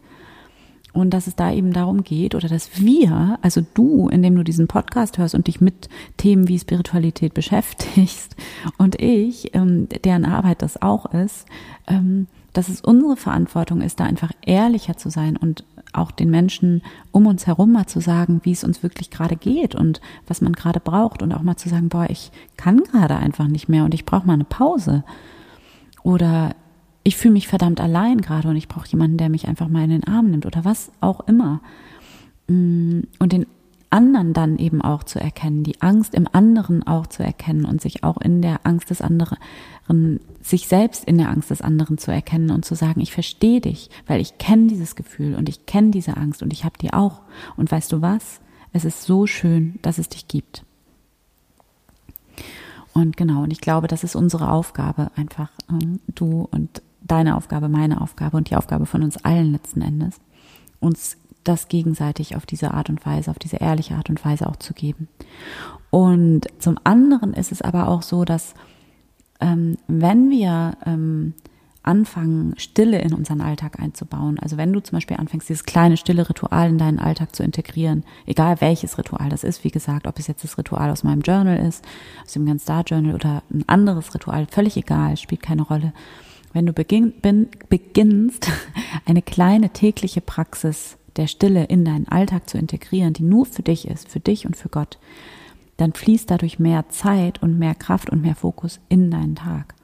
Und 0.93 1.11
dass 1.11 1.27
es 1.27 1.37
da 1.37 1.51
eben 1.51 1.73
darum 1.73 2.05
geht, 2.05 2.35
oder 2.35 2.49
dass 2.49 2.79
wir, 2.79 3.39
also 3.41 3.63
du, 3.75 4.09
indem 4.09 4.37
du 4.37 4.45
diesen 4.45 4.69
Podcast 4.69 5.17
hörst 5.17 5.35
und 5.35 5.47
dich 5.47 5.61
mit 5.61 5.89
Themen 6.19 6.49
wie 6.49 6.59
Spiritualität 6.59 7.33
beschäftigst, 7.33 8.37
und 8.79 9.01
ich, 9.01 9.55
ähm, 9.55 9.89
deren 10.05 10.27
Arbeit 10.27 10.61
das 10.61 10.83
auch 10.83 11.07
ist, 11.15 11.47
ähm, 11.87 12.27
dass 12.53 12.69
es 12.69 12.81
unsere 12.81 13.17
Verantwortung 13.17 13.81
ist, 13.81 14.01
da 14.01 14.05
einfach 14.05 14.33
ehrlicher 14.45 14.97
zu 14.97 15.11
sein 15.11 15.37
und 15.37 15.65
auch 15.93 16.11
den 16.11 16.31
Menschen 16.31 16.83
um 17.11 17.27
uns 17.27 17.47
herum 17.47 17.73
mal 17.73 17.87
zu 17.87 18.01
sagen, 18.01 18.41
wie 18.45 18.53
es 18.53 18.65
uns 18.65 18.83
wirklich 18.83 19.11
gerade 19.11 19.37
geht 19.37 19.75
und 19.75 20.01
was 20.27 20.41
man 20.41 20.53
gerade 20.53 20.81
braucht 20.81 21.23
und 21.23 21.33
auch 21.33 21.43
mal 21.43 21.57
zu 21.57 21.69
sagen, 21.69 21.89
boah, 21.89 22.07
ich 22.09 22.31
kann 22.57 22.79
gerade 22.79 23.17
einfach 23.17 23.49
nicht 23.49 23.69
mehr 23.69 23.85
und 23.85 23.95
ich 23.95 24.05
brauche 24.05 24.27
mal 24.27 24.35
eine 24.35 24.45
Pause. 24.45 25.05
Oder 26.03 26.55
ich 27.05 27.17
fühle 27.17 27.35
mich 27.35 27.49
verdammt 27.49 27.81
allein 27.81 28.21
gerade 28.21 28.49
und 28.49 28.57
ich 28.57 28.69
brauche 28.69 28.89
jemanden, 28.89 29.19
der 29.19 29.29
mich 29.29 29.49
einfach 29.49 29.69
mal 29.69 29.85
in 29.85 29.91
den 29.91 30.07
Arm 30.07 30.31
nimmt 30.31 30.47
oder 30.47 30.65
was 30.65 30.91
auch 31.01 31.21
immer. 31.27 31.61
Mm, 32.49 33.01
und 33.19 33.33
den 33.33 33.47
anderen 33.93 34.33
dann 34.33 34.59
eben 34.59 34.83
auch 34.83 35.05
zu 35.05 35.21
erkennen, 35.21 35.65
die 35.65 35.81
Angst 35.83 36.15
im 36.15 36.29
anderen 36.33 36.87
auch 36.87 37.07
zu 37.07 37.23
erkennen 37.23 37.65
und 37.65 37.81
sich 37.81 38.05
auch 38.05 38.21
in 38.21 38.43
der 38.43 38.61
Angst 38.65 38.91
des 38.91 39.01
anderen, 39.01 39.39
sich 40.41 40.69
selbst 40.69 41.05
in 41.05 41.19
der 41.19 41.29
Angst 41.29 41.51
des 41.51 41.61
anderen 41.61 41.99
zu 41.99 42.11
erkennen 42.11 42.51
und 42.51 42.65
zu 42.65 42.75
sagen, 42.75 43.01
ich 43.01 43.13
verstehe 43.13 43.61
dich, 43.61 43.91
weil 44.07 44.21
ich 44.21 44.39
kenne 44.39 44.69
dieses 44.69 44.97
Gefühl 44.97 45.35
und 45.35 45.49
ich 45.49 45.67
kenne 45.67 45.91
diese 45.91 46.17
Angst 46.17 46.43
und 46.43 46.53
ich 46.53 46.65
habe 46.65 46.79
die 46.81 46.93
auch. 46.93 47.21
Und 47.57 47.71
weißt 47.71 47.93
du 47.93 48.01
was? 48.01 48.41
Es 48.73 48.85
ist 48.85 49.03
so 49.03 49.27
schön, 49.27 49.79
dass 49.83 49.99
es 49.99 50.09
dich 50.09 50.29
gibt. 50.29 50.65
Und 52.95 53.17
genau, 53.17 53.43
und 53.43 53.53
ich 53.53 53.61
glaube, 53.61 53.89
das 53.89 54.05
ist 54.05 54.17
unsere 54.17 54.51
Aufgabe, 54.51 55.11
einfach 55.17 55.51
ähm, 55.71 56.01
du 56.15 56.49
und 56.51 56.83
deine 57.01 57.37
Aufgabe, 57.37 57.69
meine 57.69 58.01
Aufgabe 58.01 58.37
und 58.37 58.51
die 58.51 58.57
Aufgabe 58.57 58.87
von 58.87 59.03
uns 59.03 59.17
allen 59.25 59.53
letzten 59.53 59.83
Endes, 59.83 60.17
uns 60.81 61.17
das 61.45 61.69
gegenseitig 61.69 62.37
auf 62.37 62.47
diese 62.47 62.73
Art 62.73 62.89
und 62.89 63.05
Weise, 63.05 63.31
auf 63.31 63.39
diese 63.39 63.57
ehrliche 63.57 63.95
Art 63.95 64.11
und 64.11 64.25
Weise 64.25 64.49
auch 64.49 64.57
zu 64.57 64.75
geben. 64.75 65.09
Und 65.91 66.47
zum 66.59 66.79
anderen 66.85 67.35
ist 67.35 67.53
es 67.53 67.63
aber 67.63 67.89
auch 67.89 68.03
so, 68.03 68.25
dass 68.25 68.55
ähm, 69.41 69.77
wenn 69.89 70.31
wir 70.31 70.77
ähm, 70.87 71.35
anfangen, 71.83 72.55
Stille 72.59 73.01
in 73.01 73.13
unseren 73.13 73.41
Alltag 73.41 73.81
einzubauen. 73.81 74.39
Also 74.39 74.57
wenn 74.57 74.73
du 74.73 74.81
zum 74.81 74.97
Beispiel 74.97 75.17
anfängst, 75.17 75.49
dieses 75.49 75.65
kleine 75.65 75.97
stille 75.97 76.29
Ritual 76.29 76.71
in 76.71 76.79
deinen 76.79 76.99
Alltag 76.99 77.35
zu 77.35 77.43
integrieren, 77.43 78.05
egal 78.27 78.61
welches 78.61 78.99
Ritual 78.99 79.29
das 79.29 79.45
ist, 79.45 79.65
wie 79.65 79.71
gesagt, 79.71 80.07
ob 80.07 80.19
es 80.19 80.29
jetzt 80.29 80.45
das 80.45 80.59
Ritual 80.59 80.91
aus 80.91 81.03
meinem 81.03 81.23
Journal 81.23 81.59
ist, 81.59 81.85
aus 82.25 82.33
dem 82.33 82.47
Ganz 82.47 82.63
Star 82.63 82.85
Journal 82.87 83.15
oder 83.15 83.43
ein 83.53 83.69
anderes 83.69 84.15
Ritual, 84.15 84.47
völlig 84.51 84.77
egal, 84.77 85.17
spielt 85.17 85.43
keine 85.43 85.63
Rolle. 85.63 85.93
Wenn 86.53 86.67
du 86.67 86.73
beginn, 86.73 87.13
bin, 87.21 87.49
beginnst, 87.69 88.49
eine 89.07 89.23
kleine 89.23 89.71
tägliche 89.71 90.21
Praxis 90.21 90.99
der 91.17 91.27
Stille 91.27 91.65
in 91.65 91.85
deinen 91.85 92.09
Alltag 92.09 92.49
zu 92.49 92.59
integrieren, 92.59 93.13
die 93.13 93.23
nur 93.23 93.47
für 93.47 93.63
dich 93.63 93.89
ist, 93.89 94.09
für 94.09 94.21
dich 94.21 94.47
und 94.47 94.57
für 94.57 94.69
Gott, 94.69 94.99
dann 95.77 95.93
fließt 95.93 96.31
dadurch 96.31 96.59
mehr 96.59 96.89
Zeit 96.89 97.43
und 97.43 97.59
mehr 97.59 97.75
Kraft 97.75 98.11
und 98.11 98.23
mehr 98.23 98.37
Fokus 98.37 98.81
in 98.89 99.11
deinen 99.11 99.35
Tag. 99.35 99.75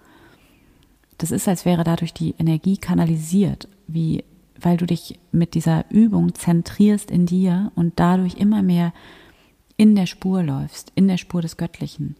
Das 1.19 1.31
ist, 1.31 1.49
als 1.49 1.65
wäre 1.65 1.85
dadurch 1.85 2.15
die 2.15 2.35
Energie 2.39 2.77
kanalisiert, 2.77 3.69
wie, 3.87 4.25
weil 4.61 4.77
du 4.77 4.87
dich 4.87 5.19
mit 5.33 5.55
dieser 5.55 5.85
Übung 5.91 6.35
zentrierst 6.35 7.11
in 7.11 7.27
dir 7.27 7.73
und 7.75 7.95
dadurch 7.97 8.35
immer 8.35 8.63
mehr 8.63 8.93
in 9.77 9.97
der 9.97 10.07
Spur 10.07 10.43
läufst, 10.43 10.93
in 10.95 11.09
der 11.09 11.19
Spur 11.19 11.43
des 11.43 11.57
Göttlichen 11.57 12.17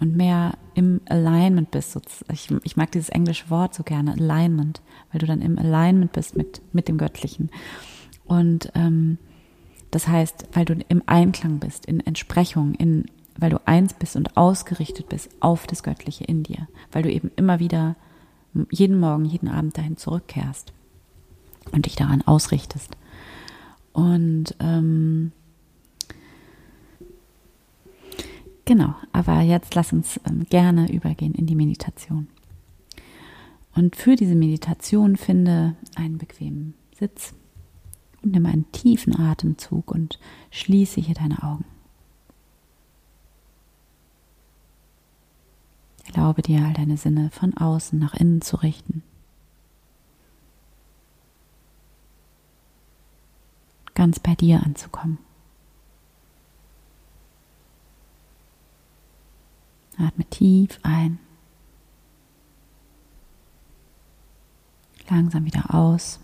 und 0.00 0.16
mehr 0.16 0.54
im 0.74 1.00
Alignment 1.06 1.70
bist. 1.70 1.98
Ich, 2.32 2.48
ich 2.62 2.76
mag 2.76 2.90
dieses 2.92 3.10
englische 3.10 3.50
Wort 3.50 3.74
so 3.74 3.82
gerne, 3.82 4.12
Alignment, 4.12 4.80
weil 5.12 5.20
du 5.20 5.26
dann 5.26 5.42
im 5.42 5.58
Alignment 5.58 6.12
bist 6.12 6.36
mit, 6.36 6.62
mit 6.72 6.88
dem 6.88 6.96
Göttlichen. 6.96 7.50
Und 8.30 8.70
ähm, 8.76 9.18
das 9.90 10.06
heißt, 10.06 10.50
weil 10.52 10.64
du 10.64 10.74
im 10.88 11.02
Einklang 11.06 11.58
bist, 11.58 11.84
in 11.84 11.98
Entsprechung, 11.98 12.74
in, 12.74 13.06
weil 13.36 13.50
du 13.50 13.60
eins 13.66 13.92
bist 13.92 14.14
und 14.14 14.36
ausgerichtet 14.36 15.08
bist 15.08 15.30
auf 15.40 15.66
das 15.66 15.82
Göttliche 15.82 16.22
in 16.22 16.44
dir, 16.44 16.68
weil 16.92 17.02
du 17.02 17.10
eben 17.10 17.32
immer 17.34 17.58
wieder 17.58 17.96
jeden 18.70 19.00
Morgen, 19.00 19.24
jeden 19.24 19.48
Abend 19.48 19.76
dahin 19.76 19.96
zurückkehrst 19.96 20.72
und 21.72 21.86
dich 21.86 21.96
daran 21.96 22.22
ausrichtest. 22.22 22.96
Und 23.92 24.54
ähm, 24.60 25.32
genau, 28.64 28.94
aber 29.12 29.40
jetzt 29.40 29.74
lass 29.74 29.92
uns 29.92 30.20
ähm, 30.24 30.46
gerne 30.48 30.92
übergehen 30.92 31.34
in 31.34 31.46
die 31.46 31.56
Meditation. 31.56 32.28
Und 33.74 33.96
für 33.96 34.14
diese 34.14 34.36
Meditation 34.36 35.16
finde 35.16 35.74
einen 35.96 36.18
bequemen 36.18 36.74
Sitz 36.96 37.34
nimm 38.22 38.46
einen 38.46 38.70
tiefen 38.72 39.18
Atemzug 39.18 39.90
und 39.90 40.18
schließe 40.50 41.00
hier 41.00 41.14
deine 41.14 41.42
Augen. 41.42 41.64
Erlaube 46.06 46.42
dir, 46.42 46.64
all 46.64 46.72
deine 46.74 46.96
Sinne 46.96 47.30
von 47.30 47.56
außen 47.56 47.98
nach 47.98 48.14
innen 48.14 48.42
zu 48.42 48.56
richten. 48.56 49.02
Ganz 53.94 54.18
bei 54.18 54.34
dir 54.34 54.62
anzukommen. 54.62 55.18
Atme 59.98 60.24
tief 60.24 60.80
ein. 60.82 61.18
Langsam 65.08 65.44
wieder 65.44 65.74
aus. 65.74 66.20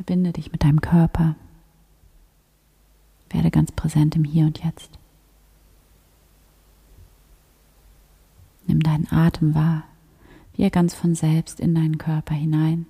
Verbinde 0.00 0.32
dich 0.32 0.50
mit 0.50 0.64
deinem 0.64 0.80
Körper. 0.80 1.36
Werde 3.28 3.50
ganz 3.50 3.70
präsent 3.70 4.16
im 4.16 4.24
Hier 4.24 4.46
und 4.46 4.64
Jetzt. 4.64 4.98
Nimm 8.66 8.80
deinen 8.80 9.12
Atem 9.12 9.54
wahr, 9.54 9.84
wie 10.54 10.62
er 10.62 10.70
ganz 10.70 10.94
von 10.94 11.14
selbst 11.14 11.60
in 11.60 11.74
deinen 11.74 11.98
Körper 11.98 12.34
hinein 12.34 12.86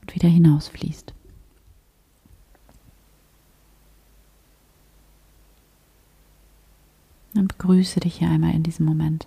und 0.00 0.14
wieder 0.14 0.30
hinausfließt. 0.30 1.12
Und 7.34 7.48
begrüße 7.48 8.00
dich 8.00 8.20
hier 8.20 8.30
einmal 8.30 8.54
in 8.54 8.62
diesem 8.62 8.86
Moment. 8.86 9.26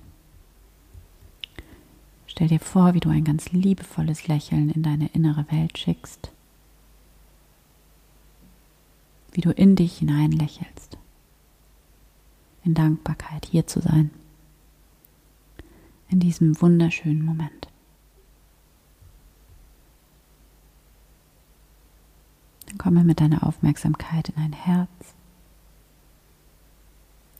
Stell 2.26 2.48
dir 2.48 2.60
vor, 2.60 2.96
wie 2.96 3.00
du 3.00 3.10
ein 3.10 3.26
ganz 3.26 3.52
liebevolles 3.52 4.28
Lächeln 4.28 4.72
in 4.72 4.82
deine 4.82 5.10
innere 5.10 5.46
Welt 5.52 5.78
schickst, 5.78 6.32
wie 9.32 9.42
du 9.42 9.52
in 9.52 9.76
dich 9.76 9.98
hinein 9.98 10.32
lächelst, 10.32 10.98
in 12.64 12.74
Dankbarkeit 12.74 13.46
hier 13.46 13.68
zu 13.68 13.82
sein 13.82 14.12
in 16.10 16.20
diesem 16.20 16.60
wunderschönen 16.60 17.24
Moment. 17.24 17.68
Dann 22.66 22.78
komme 22.78 23.04
mit 23.04 23.20
deiner 23.20 23.46
Aufmerksamkeit 23.46 24.30
in 24.30 24.36
dein 24.36 24.54
Herz, 24.54 24.90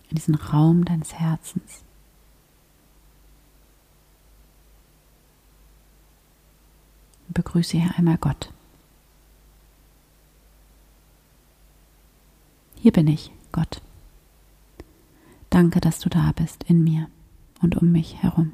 in 0.10 0.16
diesen 0.16 0.36
Raum 0.36 0.86
deines 0.86 1.14
Herzens. 1.14 1.84
Begrüße 7.30 7.78
hier 7.78 7.94
einmal 7.96 8.18
Gott. 8.18 8.52
Hier 12.82 12.94
bin 12.94 13.08
ich, 13.08 13.30
Gott. 13.52 13.82
Danke, 15.50 15.82
dass 15.82 16.00
du 16.00 16.08
da 16.08 16.32
bist 16.34 16.64
in 16.64 16.82
mir 16.82 17.08
und 17.62 17.76
um 17.76 17.92
mich 17.92 18.24
herum. 18.24 18.54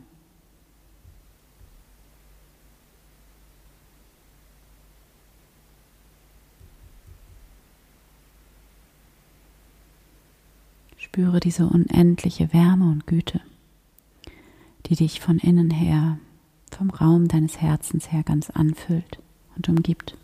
Spüre 10.98 11.40
diese 11.40 11.68
unendliche 11.68 12.52
Wärme 12.52 12.92
und 12.92 13.06
Güte, 13.06 13.42
die 14.88 14.96
dich 14.96 15.22
von 15.22 15.38
innen 15.38 15.70
her, 15.70 16.18
vom 16.72 16.90
Raum 16.90 17.28
deines 17.28 17.62
Herzens 17.62 18.12
her 18.12 18.24
ganz 18.24 18.50
anfüllt 18.50 19.20
und 19.56 19.70
umgibt. 19.70 20.18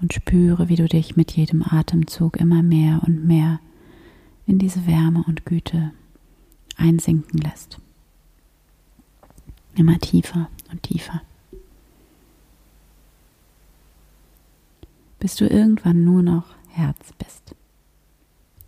Und 0.00 0.14
spüre, 0.14 0.68
wie 0.68 0.76
du 0.76 0.88
dich 0.88 1.16
mit 1.16 1.32
jedem 1.32 1.62
Atemzug 1.62 2.38
immer 2.38 2.62
mehr 2.62 3.02
und 3.06 3.26
mehr 3.26 3.60
in 4.46 4.58
diese 4.58 4.86
Wärme 4.86 5.24
und 5.26 5.44
Güte 5.44 5.92
einsinken 6.76 7.38
lässt. 7.38 7.78
Immer 9.74 9.98
tiefer 9.98 10.48
und 10.70 10.82
tiefer. 10.82 11.20
bis 15.20 15.36
du 15.36 15.46
irgendwann 15.46 16.02
nur 16.02 16.22
noch 16.22 16.56
Herz 16.70 17.12
bist. 17.18 17.54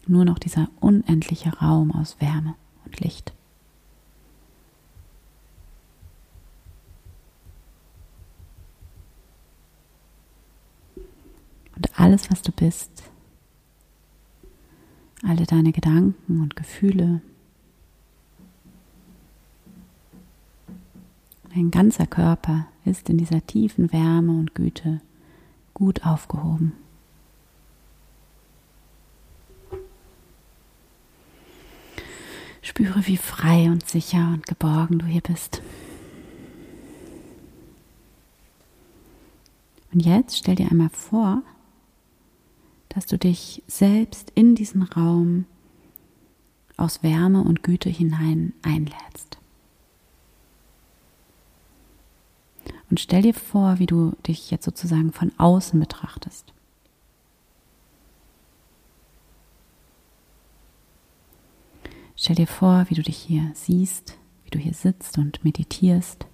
Nur 0.06 0.24
noch 0.24 0.38
dieser 0.38 0.68
unendliche 0.80 1.50
Raum 1.58 1.90
aus 1.92 2.20
Wärme 2.20 2.54
und 2.84 3.00
Licht. 3.00 3.32
Und 11.74 11.91
alles, 12.02 12.32
was 12.32 12.42
du 12.42 12.50
bist, 12.50 12.90
alle 15.23 15.47
deine 15.47 15.71
Gedanken 15.71 16.42
und 16.42 16.56
Gefühle, 16.56 17.23
dein 21.54 21.71
ganzer 21.71 22.09
Körper 22.09 22.66
ist 22.85 23.09
in 23.09 23.18
dieser 23.18 23.47
tiefen 23.47 23.92
Wärme 23.92 24.32
und 24.32 24.52
Güte 24.56 25.00
gut 25.75 26.04
aufgehoben. 26.04 26.73
Spüre, 32.62 33.06
wie 33.06 33.16
frei 33.16 33.71
und 33.71 33.88
sicher 33.88 34.32
und 34.35 34.49
geborgen 34.49 34.99
du 34.99 35.06
hier 35.06 35.21
bist. 35.21 35.62
Und 39.92 40.00
jetzt 40.00 40.38
stell 40.38 40.56
dir 40.56 40.68
einmal 40.68 40.88
vor, 40.88 41.42
dass 42.92 43.06
du 43.06 43.16
dich 43.16 43.62
selbst 43.66 44.30
in 44.34 44.54
diesen 44.54 44.82
Raum 44.82 45.46
aus 46.76 47.02
Wärme 47.02 47.42
und 47.42 47.62
Güte 47.62 47.88
hinein 47.88 48.52
einlädst. 48.62 49.38
Und 52.90 53.00
stell 53.00 53.22
dir 53.22 53.32
vor, 53.32 53.78
wie 53.78 53.87
du 53.87 54.12
dich 54.26 54.50
jetzt 54.50 54.66
sozusagen 54.66 55.12
von 55.12 55.32
außen 55.38 55.80
betrachtest. 55.80 56.52
Stell 62.14 62.37
dir 62.37 62.46
vor, 62.46 62.84
wie 62.90 62.94
du 62.94 63.02
dich 63.02 63.16
hier 63.16 63.50
siehst, 63.54 64.18
wie 64.44 64.50
du 64.50 64.58
hier 64.58 64.75
sitzt 64.75 65.16
und 65.16 65.42
meditierst 65.44 66.26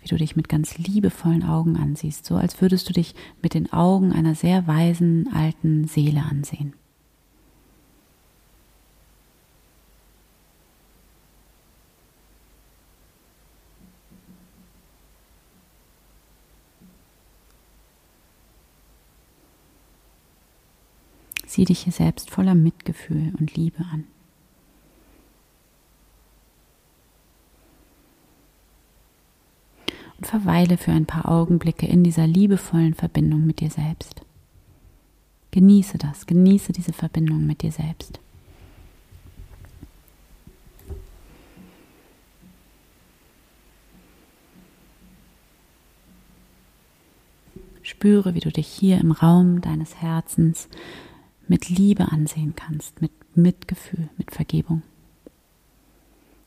wie 0.00 0.08
du 0.08 0.16
dich 0.16 0.36
mit 0.36 0.48
ganz 0.48 0.78
liebevollen 0.78 1.44
Augen 1.44 1.76
ansiehst, 1.76 2.24
so 2.24 2.36
als 2.36 2.60
würdest 2.60 2.88
du 2.88 2.92
dich 2.92 3.14
mit 3.42 3.54
den 3.54 3.72
Augen 3.72 4.12
einer 4.12 4.34
sehr 4.34 4.66
weisen 4.66 5.28
alten 5.32 5.86
Seele 5.86 6.22
ansehen. 6.22 6.74
Sieh 21.46 21.64
dich 21.64 21.80
hier 21.80 21.92
selbst 21.92 22.30
voller 22.30 22.54
Mitgefühl 22.54 23.32
und 23.38 23.56
Liebe 23.56 23.82
an. 23.90 24.04
Verweile 30.28 30.76
für 30.76 30.92
ein 30.92 31.06
paar 31.06 31.28
Augenblicke 31.28 31.86
in 31.86 32.04
dieser 32.04 32.26
liebevollen 32.26 32.94
Verbindung 32.94 33.46
mit 33.46 33.60
dir 33.60 33.70
selbst. 33.70 34.20
Genieße 35.50 35.96
das, 35.96 36.26
genieße 36.26 36.72
diese 36.72 36.92
Verbindung 36.92 37.46
mit 37.46 37.62
dir 37.62 37.72
selbst. 37.72 38.20
Spüre, 47.82 48.34
wie 48.34 48.40
du 48.40 48.52
dich 48.52 48.66
hier 48.66 48.98
im 48.98 49.12
Raum 49.12 49.62
deines 49.62 49.96
Herzens 50.02 50.68
mit 51.48 51.70
Liebe 51.70 52.12
ansehen 52.12 52.54
kannst, 52.54 53.00
mit 53.00 53.12
Mitgefühl, 53.34 54.10
mit 54.18 54.30
Vergebung. 54.30 54.82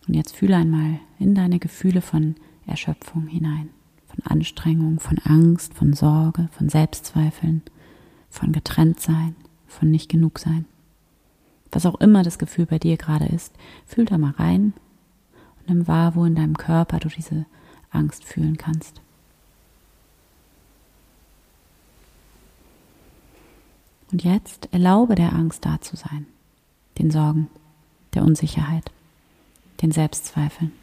Und 0.08 0.14
jetzt 0.14 0.36
fühle 0.36 0.58
einmal 0.58 1.00
in 1.18 1.34
deine 1.34 1.58
Gefühle 1.58 2.02
von 2.02 2.36
Erschöpfung 2.68 3.28
hinein, 3.28 3.70
von 4.08 4.26
Anstrengung, 4.26 5.00
von 5.00 5.18
Angst, 5.20 5.74
von 5.74 5.94
Sorge, 5.94 6.50
von 6.52 6.70
Selbstzweifeln, 6.70 7.62
von 8.30 8.52
Getrenntsein, 8.52 9.36
von 9.68 9.90
nicht 9.90 10.10
genug 10.10 10.40
sein. 10.40 10.66
Was 11.72 11.86
auch 11.86 12.00
immer 12.02 12.24
das 12.24 12.38
Gefühl 12.38 12.66
bei 12.66 12.80
dir 12.80 12.98
gerade 12.98 13.26
ist, 13.26 13.54
fühl 13.86 14.06
da 14.06 14.18
mal 14.18 14.32
rein 14.32 14.74
und 15.60 15.70
nimm 15.70 15.88
wahr, 15.88 16.16
wo 16.16 16.26
in 16.26 16.36
deinem 16.36 16.58
Körper 16.58 17.00
du 17.00 17.08
diese 17.10 17.46
Angst 17.90 18.24
fühlen 18.24 18.58
kannst. 18.58 19.02
Und 24.12 24.24
jetzt 24.24 24.68
erlaube 24.74 25.16
der 25.16 25.34
Angst 25.34 25.66
da 25.66 25.80
zu 25.80 25.96
sein, 25.96 26.26
den 26.98 27.12
Sorgen, 27.12 27.48
der 28.14 28.24
Unsicherheit, 28.24 28.92
den 29.82 29.92
Selbstzweifeln. 29.92 30.74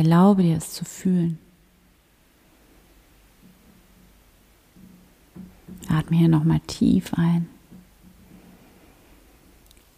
Erlaube 0.00 0.42
dir 0.42 0.56
es 0.56 0.72
zu 0.72 0.86
fühlen. 0.86 1.38
Atme 5.90 6.16
hier 6.16 6.28
nochmal 6.28 6.60
tief 6.60 7.12
ein 7.12 7.50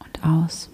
und 0.00 0.24
aus. 0.24 0.70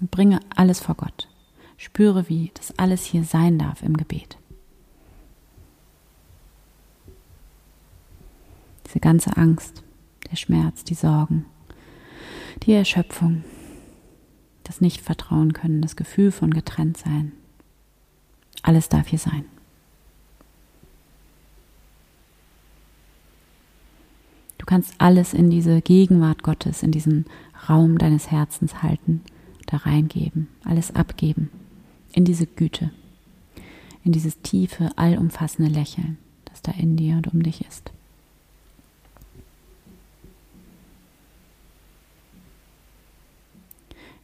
Und 0.00 0.10
bringe 0.10 0.40
alles 0.56 0.80
vor 0.80 0.94
Gott. 0.94 1.28
Spüre, 1.76 2.26
wie 2.30 2.52
das 2.54 2.78
alles 2.78 3.04
hier 3.04 3.24
sein 3.24 3.58
darf 3.58 3.82
im 3.82 3.98
Gebet. 3.98 4.38
Diese 8.86 9.00
ganze 9.00 9.36
Angst, 9.36 9.82
der 10.30 10.36
Schmerz, 10.36 10.84
die 10.84 10.94
Sorgen, 10.94 11.44
die 12.62 12.72
Erschöpfung, 12.72 13.44
das 14.64 14.80
Nicht-Vertrauen 14.80 15.52
können, 15.52 15.82
das 15.82 15.96
Gefühl 15.96 16.32
von 16.32 16.52
Getrenntsein. 16.52 17.32
Alles 18.62 18.88
darf 18.88 19.08
hier 19.08 19.18
sein. 19.18 19.44
Du 24.58 24.66
kannst 24.66 24.94
alles 24.98 25.32
in 25.34 25.50
diese 25.50 25.80
Gegenwart 25.80 26.42
Gottes, 26.42 26.82
in 26.82 26.92
diesen 26.92 27.24
Raum 27.68 27.98
deines 27.98 28.30
Herzens 28.30 28.82
halten, 28.82 29.22
da 29.66 29.78
reingeben, 29.78 30.48
alles 30.64 30.94
abgeben, 30.94 31.50
in 32.12 32.24
diese 32.24 32.46
Güte, 32.46 32.90
in 34.04 34.12
dieses 34.12 34.40
tiefe, 34.42 34.90
allumfassende 34.96 35.70
Lächeln, 35.70 36.18
das 36.44 36.62
da 36.62 36.72
in 36.72 36.96
dir 36.96 37.16
und 37.16 37.32
um 37.32 37.42
dich 37.42 37.66
ist. 37.66 37.92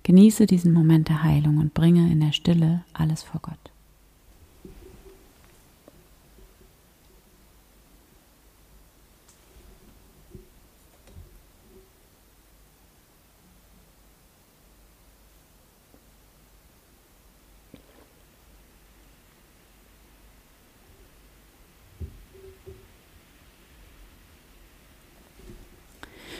Genieße 0.06 0.46
diesen 0.46 0.72
Moment 0.72 1.08
der 1.08 1.24
Heilung 1.24 1.58
und 1.58 1.74
bringe 1.74 2.12
in 2.12 2.20
der 2.20 2.30
Stille 2.30 2.84
alles 2.92 3.24
vor 3.24 3.40
Gott. 3.40 3.58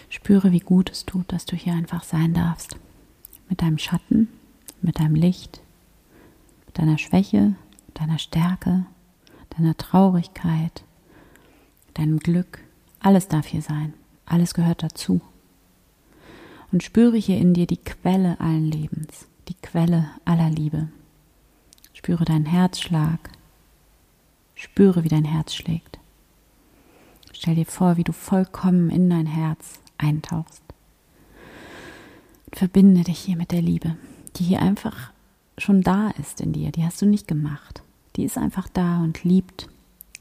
Spüre, 0.09 0.52
wie 0.52 0.61
gut 0.61 0.88
es 0.92 1.05
tut, 1.05 1.33
dass 1.33 1.46
du 1.46 1.57
hier 1.57 1.72
einfach 1.72 2.05
sein 2.05 2.33
darfst 2.33 2.76
mit 3.48 3.62
deinem 3.62 3.78
Schatten, 3.78 4.28
mit 4.82 4.98
deinem 4.98 5.14
Licht, 5.14 5.61
mit 6.66 6.78
deiner 6.78 6.98
Schwäche, 6.98 7.54
deiner 7.94 8.18
Stärke, 8.18 8.87
deiner 9.56 9.76
Traurigkeit, 9.76 10.85
deinem 11.94 12.18
Glück. 12.18 12.61
Alles 13.00 13.28
darf 13.28 13.46
hier 13.46 13.62
sein. 13.62 13.94
Alles 14.26 14.54
gehört 14.54 14.82
dazu. 14.82 15.20
Und 16.72 16.82
spüre 16.82 17.16
hier 17.16 17.38
in 17.38 17.54
dir 17.54 17.66
die 17.66 17.76
Quelle 17.76 18.38
allen 18.40 18.70
Lebens, 18.70 19.28
die 19.48 19.54
Quelle 19.54 20.11
aller 20.24 20.50
Liebe. 20.50 20.88
Spüre 21.92 22.24
deinen 22.24 22.46
Herzschlag. 22.46 23.30
Spüre, 24.54 25.04
wie 25.04 25.09
dein 25.09 25.24
Herz 25.24 25.54
schlägt. 25.54 25.98
Stell 27.32 27.54
dir 27.54 27.66
vor, 27.66 27.96
wie 27.96 28.04
du 28.04 28.12
vollkommen 28.12 28.90
in 28.90 29.09
dein 29.09 29.26
Herz 29.26 29.80
eintauchst. 29.98 30.62
Verbinde 32.52 33.04
dich 33.04 33.18
hier 33.18 33.37
mit 33.37 33.52
der 33.52 33.62
Liebe, 33.62 33.96
die 34.37 34.44
hier 34.44 34.62
einfach 34.62 35.11
schon 35.59 35.82
da 35.82 36.11
ist 36.11 36.40
in 36.40 36.52
dir. 36.52 36.70
Die 36.72 36.85
hast 36.85 37.00
du 37.02 37.06
nicht 37.06 37.28
gemacht. 37.28 37.82
Die 38.16 38.24
ist 38.24 38.38
einfach 38.38 38.68
da 38.68 39.02
und 39.02 39.24
liebt 39.24 39.68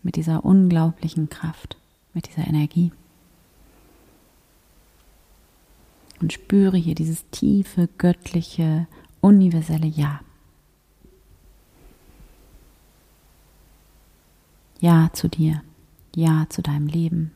mit 0.03 0.15
dieser 0.15 0.45
unglaublichen 0.45 1.29
Kraft, 1.29 1.77
mit 2.13 2.27
dieser 2.27 2.47
Energie. 2.47 2.91
Und 6.21 6.33
spüre 6.33 6.77
hier 6.77 6.95
dieses 6.95 7.29
tiefe, 7.31 7.89
göttliche, 7.97 8.87
universelle 9.21 9.87
Ja. 9.87 10.21
Ja 14.79 15.09
zu 15.13 15.27
dir, 15.27 15.61
Ja 16.15 16.45
zu 16.49 16.61
deinem 16.61 16.87
Leben, 16.87 17.31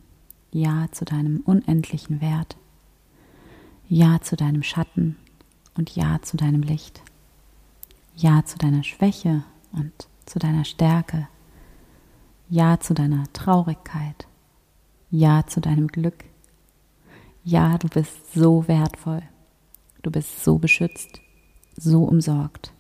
Ja 0.51 0.87
zu 0.91 1.05
deinem 1.05 1.41
unendlichen 1.41 2.21
Wert. 2.21 2.58
Ja 3.91 4.21
zu 4.21 4.35
deinem 4.35 4.61
Schatten 4.61 5.17
und 5.75 5.95
Ja 5.95 6.21
zu 6.21 6.37
deinem 6.37 6.61
Licht. 6.61 7.01
Ja 8.15 8.45
zu 8.45 8.59
deiner 8.59 8.83
Schwäche 8.83 9.43
und 9.71 10.07
zu 10.27 10.37
deiner 10.37 10.63
Stärke. 10.63 11.27
Ja 12.49 12.79
zu 12.79 12.93
deiner 12.93 13.23
Traurigkeit. 13.33 14.27
Ja 15.09 15.43
zu 15.47 15.59
deinem 15.59 15.87
Glück. 15.87 16.25
Ja, 17.43 17.79
du 17.79 17.87
bist 17.87 18.31
so 18.31 18.67
wertvoll. 18.67 19.23
Du 20.03 20.11
bist 20.11 20.43
so 20.43 20.59
beschützt, 20.59 21.19
so 21.75 22.03
umsorgt, 22.03 22.71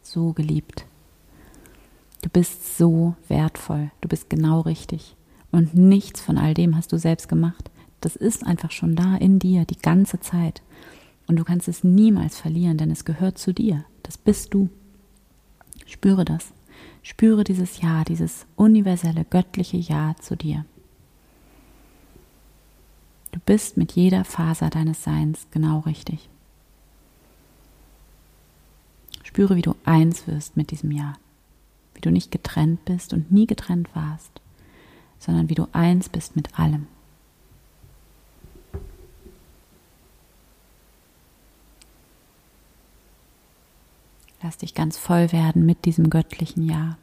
so 0.00 0.32
geliebt. 0.32 0.86
Du 2.22 2.30
bist 2.30 2.78
so 2.78 3.16
wertvoll. 3.28 3.90
Du 4.00 4.08
bist 4.08 4.30
genau 4.30 4.60
richtig. 4.60 5.14
Und 5.50 5.74
nichts 5.74 6.22
von 6.22 6.38
all 6.38 6.54
dem 6.54 6.74
hast 6.74 6.90
du 6.90 6.98
selbst 6.98 7.28
gemacht. 7.28 7.70
Das 8.02 8.16
ist 8.16 8.44
einfach 8.44 8.72
schon 8.72 8.96
da 8.96 9.16
in 9.16 9.38
dir 9.38 9.64
die 9.64 9.78
ganze 9.78 10.20
Zeit. 10.20 10.60
Und 11.28 11.36
du 11.36 11.44
kannst 11.44 11.68
es 11.68 11.84
niemals 11.84 12.36
verlieren, 12.36 12.76
denn 12.76 12.90
es 12.90 13.04
gehört 13.04 13.38
zu 13.38 13.54
dir. 13.54 13.84
Das 14.02 14.18
bist 14.18 14.52
du. 14.52 14.68
Spüre 15.86 16.24
das. 16.24 16.52
Spüre 17.02 17.44
dieses 17.44 17.80
Ja, 17.80 18.02
dieses 18.04 18.44
universelle, 18.56 19.24
göttliche 19.24 19.76
Ja 19.76 20.16
zu 20.20 20.36
dir. 20.36 20.66
Du 23.30 23.38
bist 23.46 23.76
mit 23.76 23.92
jeder 23.92 24.24
Faser 24.24 24.68
deines 24.68 25.04
Seins 25.04 25.46
genau 25.52 25.80
richtig. 25.80 26.28
Spüre, 29.22 29.54
wie 29.54 29.62
du 29.62 29.76
eins 29.84 30.26
wirst 30.26 30.56
mit 30.56 30.72
diesem 30.72 30.90
Ja. 30.90 31.14
Wie 31.94 32.00
du 32.00 32.10
nicht 32.10 32.32
getrennt 32.32 32.84
bist 32.84 33.12
und 33.12 33.30
nie 33.30 33.46
getrennt 33.46 33.94
warst, 33.94 34.40
sondern 35.20 35.48
wie 35.48 35.54
du 35.54 35.68
eins 35.72 36.08
bist 36.08 36.34
mit 36.34 36.58
allem. 36.58 36.88
Lass 44.42 44.58
dich 44.58 44.74
ganz 44.74 44.98
voll 44.98 45.30
werden 45.32 45.64
mit 45.64 45.84
diesem 45.84 46.10
göttlichen 46.10 46.68
Ja. 46.68 46.98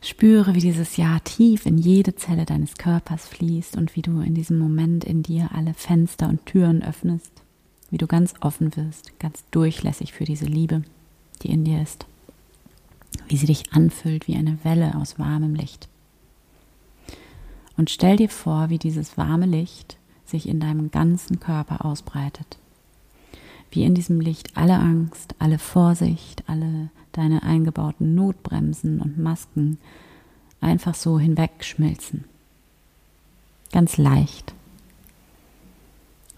Spüre, 0.00 0.54
wie 0.54 0.60
dieses 0.60 0.96
Ja 0.96 1.18
tief 1.20 1.66
in 1.66 1.78
jede 1.78 2.14
Zelle 2.16 2.44
deines 2.44 2.74
Körpers 2.74 3.26
fließt 3.28 3.76
und 3.76 3.94
wie 3.94 4.02
du 4.02 4.20
in 4.20 4.34
diesem 4.34 4.58
Moment 4.58 5.04
in 5.04 5.22
dir 5.22 5.50
alle 5.52 5.74
Fenster 5.74 6.28
und 6.28 6.44
Türen 6.46 6.82
öffnest, 6.82 7.30
wie 7.90 7.98
du 7.98 8.06
ganz 8.06 8.34
offen 8.40 8.76
wirst, 8.76 9.18
ganz 9.20 9.44
durchlässig 9.50 10.12
für 10.12 10.24
diese 10.24 10.46
Liebe, 10.46 10.82
die 11.42 11.50
in 11.50 11.64
dir 11.64 11.80
ist, 11.82 12.06
wie 13.28 13.36
sie 13.36 13.46
dich 13.46 13.72
anfüllt 13.72 14.26
wie 14.26 14.36
eine 14.36 14.58
Welle 14.64 14.96
aus 14.96 15.18
warmem 15.18 15.54
Licht. 15.54 15.88
Und 17.76 17.90
stell 17.90 18.16
dir 18.16 18.28
vor, 18.28 18.70
wie 18.70 18.78
dieses 18.78 19.16
warme 19.16 19.46
Licht 19.46 19.96
sich 20.24 20.48
in 20.48 20.60
deinem 20.60 20.90
ganzen 20.90 21.40
Körper 21.40 21.84
ausbreitet. 21.84 22.58
Wie 23.72 23.84
in 23.84 23.94
diesem 23.94 24.20
Licht 24.20 24.56
alle 24.56 24.78
Angst, 24.78 25.34
alle 25.38 25.58
Vorsicht, 25.58 26.44
alle 26.46 26.90
deine 27.12 27.42
eingebauten 27.42 28.14
Notbremsen 28.14 29.00
und 29.00 29.18
Masken 29.18 29.78
einfach 30.60 30.94
so 30.94 31.18
hinwegschmilzen. 31.18 32.24
Ganz 33.72 33.96
leicht. 33.96 34.54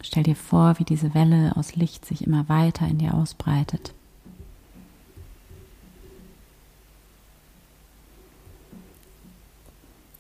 Stell 0.00 0.22
dir 0.22 0.36
vor, 0.36 0.78
wie 0.78 0.84
diese 0.84 1.12
Welle 1.14 1.56
aus 1.56 1.74
Licht 1.74 2.04
sich 2.04 2.24
immer 2.24 2.48
weiter 2.48 2.86
in 2.86 2.98
dir 2.98 3.14
ausbreitet. 3.14 3.94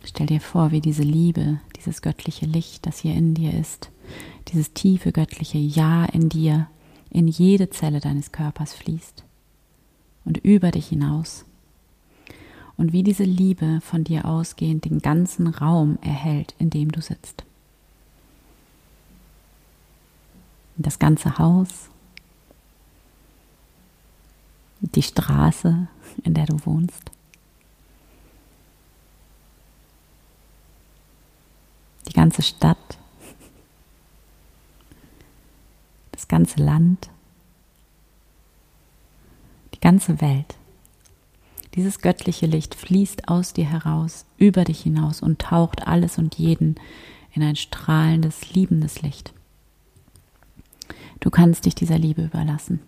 Stell 0.04 0.26
dir 0.26 0.40
vor, 0.40 0.72
wie 0.72 0.80
diese 0.80 1.02
Liebe, 1.02 1.60
dieses 1.76 2.02
göttliche 2.02 2.46
Licht, 2.46 2.86
das 2.86 3.00
hier 3.00 3.14
in 3.14 3.34
dir 3.34 3.52
ist, 3.52 3.90
dieses 4.48 4.72
tiefe 4.72 5.12
göttliche 5.12 5.58
Ja 5.58 6.04
in 6.06 6.28
dir, 6.28 6.68
in 7.14 7.28
jede 7.28 7.70
Zelle 7.70 8.00
deines 8.00 8.32
Körpers 8.32 8.74
fließt 8.74 9.22
und 10.24 10.38
über 10.38 10.72
dich 10.72 10.88
hinaus. 10.88 11.44
Und 12.76 12.92
wie 12.92 13.04
diese 13.04 13.22
Liebe 13.22 13.80
von 13.80 14.02
dir 14.02 14.24
ausgehend 14.24 14.84
den 14.84 14.98
ganzen 14.98 15.46
Raum 15.46 15.96
erhält, 16.02 16.56
in 16.58 16.70
dem 16.70 16.90
du 16.90 17.00
sitzt. 17.00 17.44
Das 20.76 20.98
ganze 20.98 21.38
Haus, 21.38 21.88
die 24.80 25.02
Straße, 25.02 25.86
in 26.24 26.34
der 26.34 26.46
du 26.46 26.66
wohnst, 26.66 27.12
die 32.08 32.12
ganze 32.12 32.42
Stadt, 32.42 32.98
das 36.24 36.28
ganze 36.28 36.62
Land, 36.62 37.10
die 39.74 39.80
ganze 39.80 40.22
Welt. 40.22 40.56
Dieses 41.74 42.00
göttliche 42.00 42.46
Licht 42.46 42.74
fließt 42.74 43.28
aus 43.28 43.52
dir 43.52 43.66
heraus, 43.66 44.24
über 44.38 44.64
dich 44.64 44.80
hinaus 44.80 45.20
und 45.20 45.38
taucht 45.38 45.86
alles 45.86 46.16
und 46.16 46.36
jeden 46.36 46.76
in 47.34 47.42
ein 47.42 47.56
strahlendes, 47.56 48.54
liebendes 48.54 49.02
Licht. 49.02 49.34
Du 51.20 51.28
kannst 51.28 51.66
dich 51.66 51.74
dieser 51.74 51.98
Liebe 51.98 52.24
überlassen. 52.24 52.80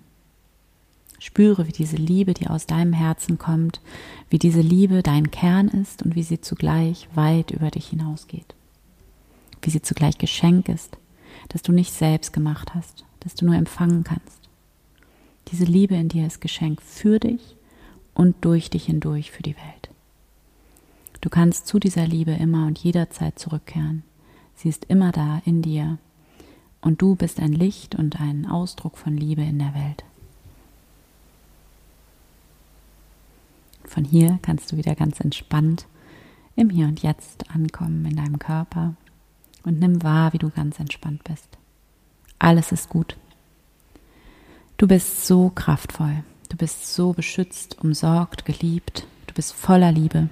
Spüre, 1.18 1.66
wie 1.66 1.72
diese 1.72 1.96
Liebe, 1.96 2.32
die 2.32 2.46
aus 2.46 2.64
deinem 2.64 2.94
Herzen 2.94 3.36
kommt, 3.36 3.82
wie 4.30 4.38
diese 4.38 4.62
Liebe 4.62 5.02
dein 5.02 5.30
Kern 5.30 5.68
ist 5.68 6.02
und 6.02 6.14
wie 6.14 6.22
sie 6.22 6.40
zugleich 6.40 7.08
weit 7.14 7.50
über 7.50 7.70
dich 7.70 7.88
hinausgeht 7.88 8.54
wie 9.62 9.70
sie 9.70 9.82
zugleich 9.82 10.18
Geschenk 10.18 10.68
ist, 10.68 10.96
das 11.48 11.62
du 11.62 11.72
nicht 11.72 11.92
selbst 11.92 12.32
gemacht 12.32 12.74
hast, 12.74 13.05
das 13.26 13.34
du 13.34 13.44
nur 13.44 13.56
empfangen 13.56 14.04
kannst. 14.04 14.48
Diese 15.48 15.64
Liebe 15.64 15.96
in 15.96 16.08
dir 16.08 16.28
ist 16.28 16.40
Geschenk 16.40 16.80
für 16.80 17.18
dich 17.18 17.56
und 18.14 18.36
durch 18.44 18.70
dich 18.70 18.84
hindurch 18.84 19.32
für 19.32 19.42
die 19.42 19.56
Welt. 19.56 19.90
Du 21.20 21.28
kannst 21.28 21.66
zu 21.66 21.80
dieser 21.80 22.06
Liebe 22.06 22.30
immer 22.30 22.68
und 22.68 22.78
jederzeit 22.78 23.36
zurückkehren. 23.36 24.04
Sie 24.54 24.68
ist 24.68 24.84
immer 24.84 25.10
da 25.10 25.42
in 25.44 25.60
dir 25.60 25.98
und 26.80 27.02
du 27.02 27.16
bist 27.16 27.40
ein 27.40 27.52
Licht 27.52 27.96
und 27.96 28.20
ein 28.20 28.46
Ausdruck 28.46 28.96
von 28.96 29.16
Liebe 29.16 29.42
in 29.42 29.58
der 29.58 29.74
Welt. 29.74 30.04
Von 33.82 34.04
hier 34.04 34.38
kannst 34.40 34.70
du 34.70 34.76
wieder 34.76 34.94
ganz 34.94 35.18
entspannt 35.18 35.88
im 36.54 36.70
Hier 36.70 36.86
und 36.86 37.02
Jetzt 37.02 37.50
ankommen 37.50 38.04
in 38.04 38.14
deinem 38.14 38.38
Körper 38.38 38.94
und 39.64 39.80
nimm 39.80 40.04
wahr, 40.04 40.32
wie 40.32 40.38
du 40.38 40.48
ganz 40.50 40.78
entspannt 40.78 41.24
bist. 41.24 41.58
Alles 42.38 42.72
ist 42.72 42.88
gut. 42.88 43.16
Du 44.76 44.86
bist 44.86 45.26
so 45.26 45.50
kraftvoll. 45.50 46.22
Du 46.48 46.56
bist 46.56 46.94
so 46.94 47.12
beschützt, 47.12 47.78
umsorgt, 47.82 48.44
geliebt. 48.44 49.06
Du 49.26 49.34
bist 49.34 49.52
voller 49.52 49.90
Liebe. 49.90 50.28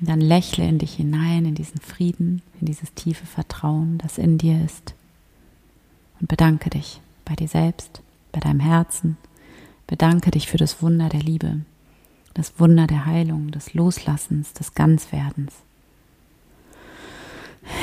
Und 0.00 0.08
dann 0.08 0.20
lächle 0.20 0.66
in 0.66 0.78
dich 0.78 0.94
hinein, 0.94 1.44
in 1.44 1.54
diesen 1.54 1.80
Frieden, 1.80 2.42
in 2.60 2.66
dieses 2.66 2.94
tiefe 2.94 3.26
Vertrauen, 3.26 3.98
das 3.98 4.18
in 4.18 4.38
dir 4.38 4.62
ist. 4.64 4.94
Und 6.20 6.28
bedanke 6.28 6.70
dich 6.70 7.00
bei 7.24 7.34
dir 7.34 7.48
selbst, 7.48 8.02
bei 8.32 8.40
deinem 8.40 8.60
Herzen. 8.60 9.16
Bedanke 9.86 10.30
dich 10.30 10.48
für 10.48 10.58
das 10.58 10.82
Wunder 10.82 11.08
der 11.08 11.22
Liebe, 11.22 11.60
das 12.34 12.60
Wunder 12.60 12.86
der 12.86 13.06
Heilung, 13.06 13.50
des 13.50 13.74
Loslassens, 13.74 14.52
des 14.52 14.74
Ganzwerdens. 14.74 15.54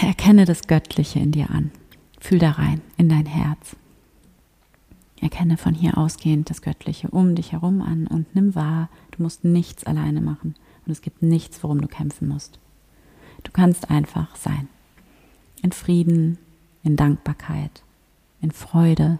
Erkenne 0.02 0.46
das 0.46 0.68
Göttliche 0.68 1.20
in 1.20 1.32
dir 1.32 1.50
an. 1.50 1.72
Fühl 2.26 2.40
da 2.40 2.50
rein, 2.50 2.82
in 2.98 3.08
dein 3.08 3.28
Herz. 3.28 3.76
Erkenne 5.22 5.58
von 5.58 5.76
hier 5.76 5.96
ausgehend 5.96 6.50
das 6.50 6.64
Göttliche 6.64 7.08
um 7.10 7.36
dich 7.36 7.52
herum 7.52 7.84
an 7.84 8.08
und 8.08 8.34
nimm 8.34 8.56
wahr, 8.56 8.90
du 9.12 9.22
musst 9.22 9.44
nichts 9.44 9.84
alleine 9.84 10.22
machen 10.22 10.56
und 10.84 10.92
es 10.92 11.04
gibt 11.04 11.22
nichts, 11.22 11.62
worum 11.62 11.82
du 11.82 11.88
kämpfen 11.88 12.28
musst. 12.28 12.58
Du 13.44 13.52
kannst 13.52 13.92
einfach 13.92 14.36
sein. 14.38 14.68
In 15.62 15.72
Frieden, 15.72 16.40
in 16.82 16.96
Dankbarkeit, 16.96 17.84
in 18.42 18.50
Freude 18.50 19.20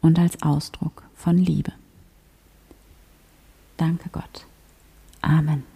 und 0.00 0.16
als 0.16 0.40
Ausdruck 0.42 1.02
von 1.16 1.36
Liebe. 1.36 1.72
Danke 3.78 4.10
Gott. 4.12 4.46
Amen. 5.22 5.71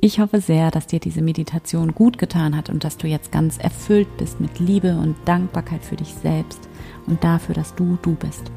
Ich 0.00 0.20
hoffe 0.20 0.40
sehr, 0.40 0.70
dass 0.70 0.86
dir 0.86 1.00
diese 1.00 1.22
Meditation 1.22 1.92
gut 1.92 2.18
getan 2.18 2.56
hat 2.56 2.70
und 2.70 2.84
dass 2.84 2.98
du 2.98 3.08
jetzt 3.08 3.32
ganz 3.32 3.58
erfüllt 3.58 4.06
bist 4.16 4.38
mit 4.38 4.60
Liebe 4.60 4.96
und 4.96 5.16
Dankbarkeit 5.24 5.84
für 5.84 5.96
dich 5.96 6.14
selbst 6.14 6.68
und 7.08 7.24
dafür, 7.24 7.56
dass 7.56 7.74
du 7.74 7.98
du 8.00 8.14
bist. 8.14 8.52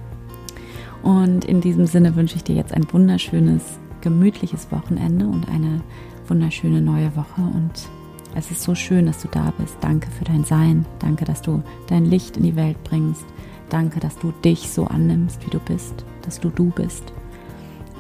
Und 1.01 1.45
in 1.45 1.59
diesem 1.59 1.87
Sinne 1.87 2.15
wünsche 2.15 2.35
ich 2.35 2.43
dir 2.43 2.55
jetzt 2.55 2.75
ein 2.75 2.85
wunderschönes, 2.93 3.79
gemütliches 4.01 4.71
Wochenende 4.71 5.25
und 5.25 5.49
eine 5.49 5.81
wunderschöne 6.27 6.79
neue 6.79 7.15
Woche. 7.15 7.41
Und 7.41 7.89
es 8.35 8.51
ist 8.51 8.61
so 8.61 8.75
schön, 8.75 9.07
dass 9.07 9.19
du 9.23 9.27
da 9.27 9.51
bist. 9.57 9.77
Danke 9.81 10.11
für 10.11 10.25
dein 10.25 10.43
Sein. 10.43 10.85
Danke, 10.99 11.25
dass 11.25 11.41
du 11.41 11.63
dein 11.87 12.05
Licht 12.05 12.37
in 12.37 12.43
die 12.43 12.55
Welt 12.55 12.77
bringst. 12.83 13.25
Danke, 13.69 13.99
dass 13.99 14.15
du 14.19 14.31
dich 14.45 14.69
so 14.69 14.85
annimmst, 14.85 15.43
wie 15.43 15.49
du 15.49 15.59
bist, 15.59 16.05
dass 16.21 16.39
du 16.39 16.49
du 16.51 16.69
bist. 16.69 17.11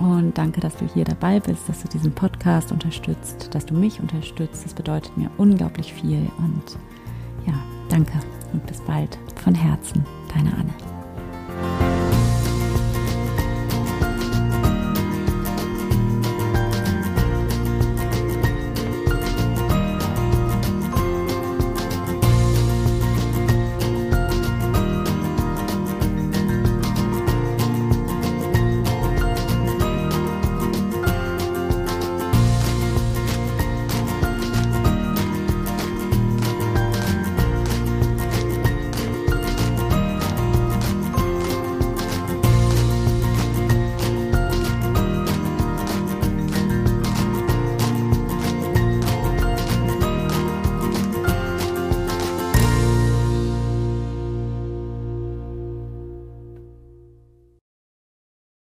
Und 0.01 0.35
danke, 0.35 0.59
dass 0.61 0.75
du 0.77 0.87
hier 0.87 1.05
dabei 1.05 1.39
bist, 1.39 1.69
dass 1.69 1.83
du 1.83 1.87
diesen 1.87 2.11
Podcast 2.11 2.71
unterstützt, 2.71 3.53
dass 3.53 3.67
du 3.67 3.75
mich 3.75 3.99
unterstützt. 3.99 4.65
Das 4.65 4.73
bedeutet 4.73 5.15
mir 5.15 5.29
unglaublich 5.37 5.93
viel. 5.93 6.27
Und 6.39 6.77
ja, 7.45 7.53
danke 7.87 8.13
und 8.51 8.65
bis 8.65 8.81
bald 8.81 9.19
von 9.43 9.53
Herzen, 9.53 10.03
deine 10.33 10.53
Anne. 10.53 10.90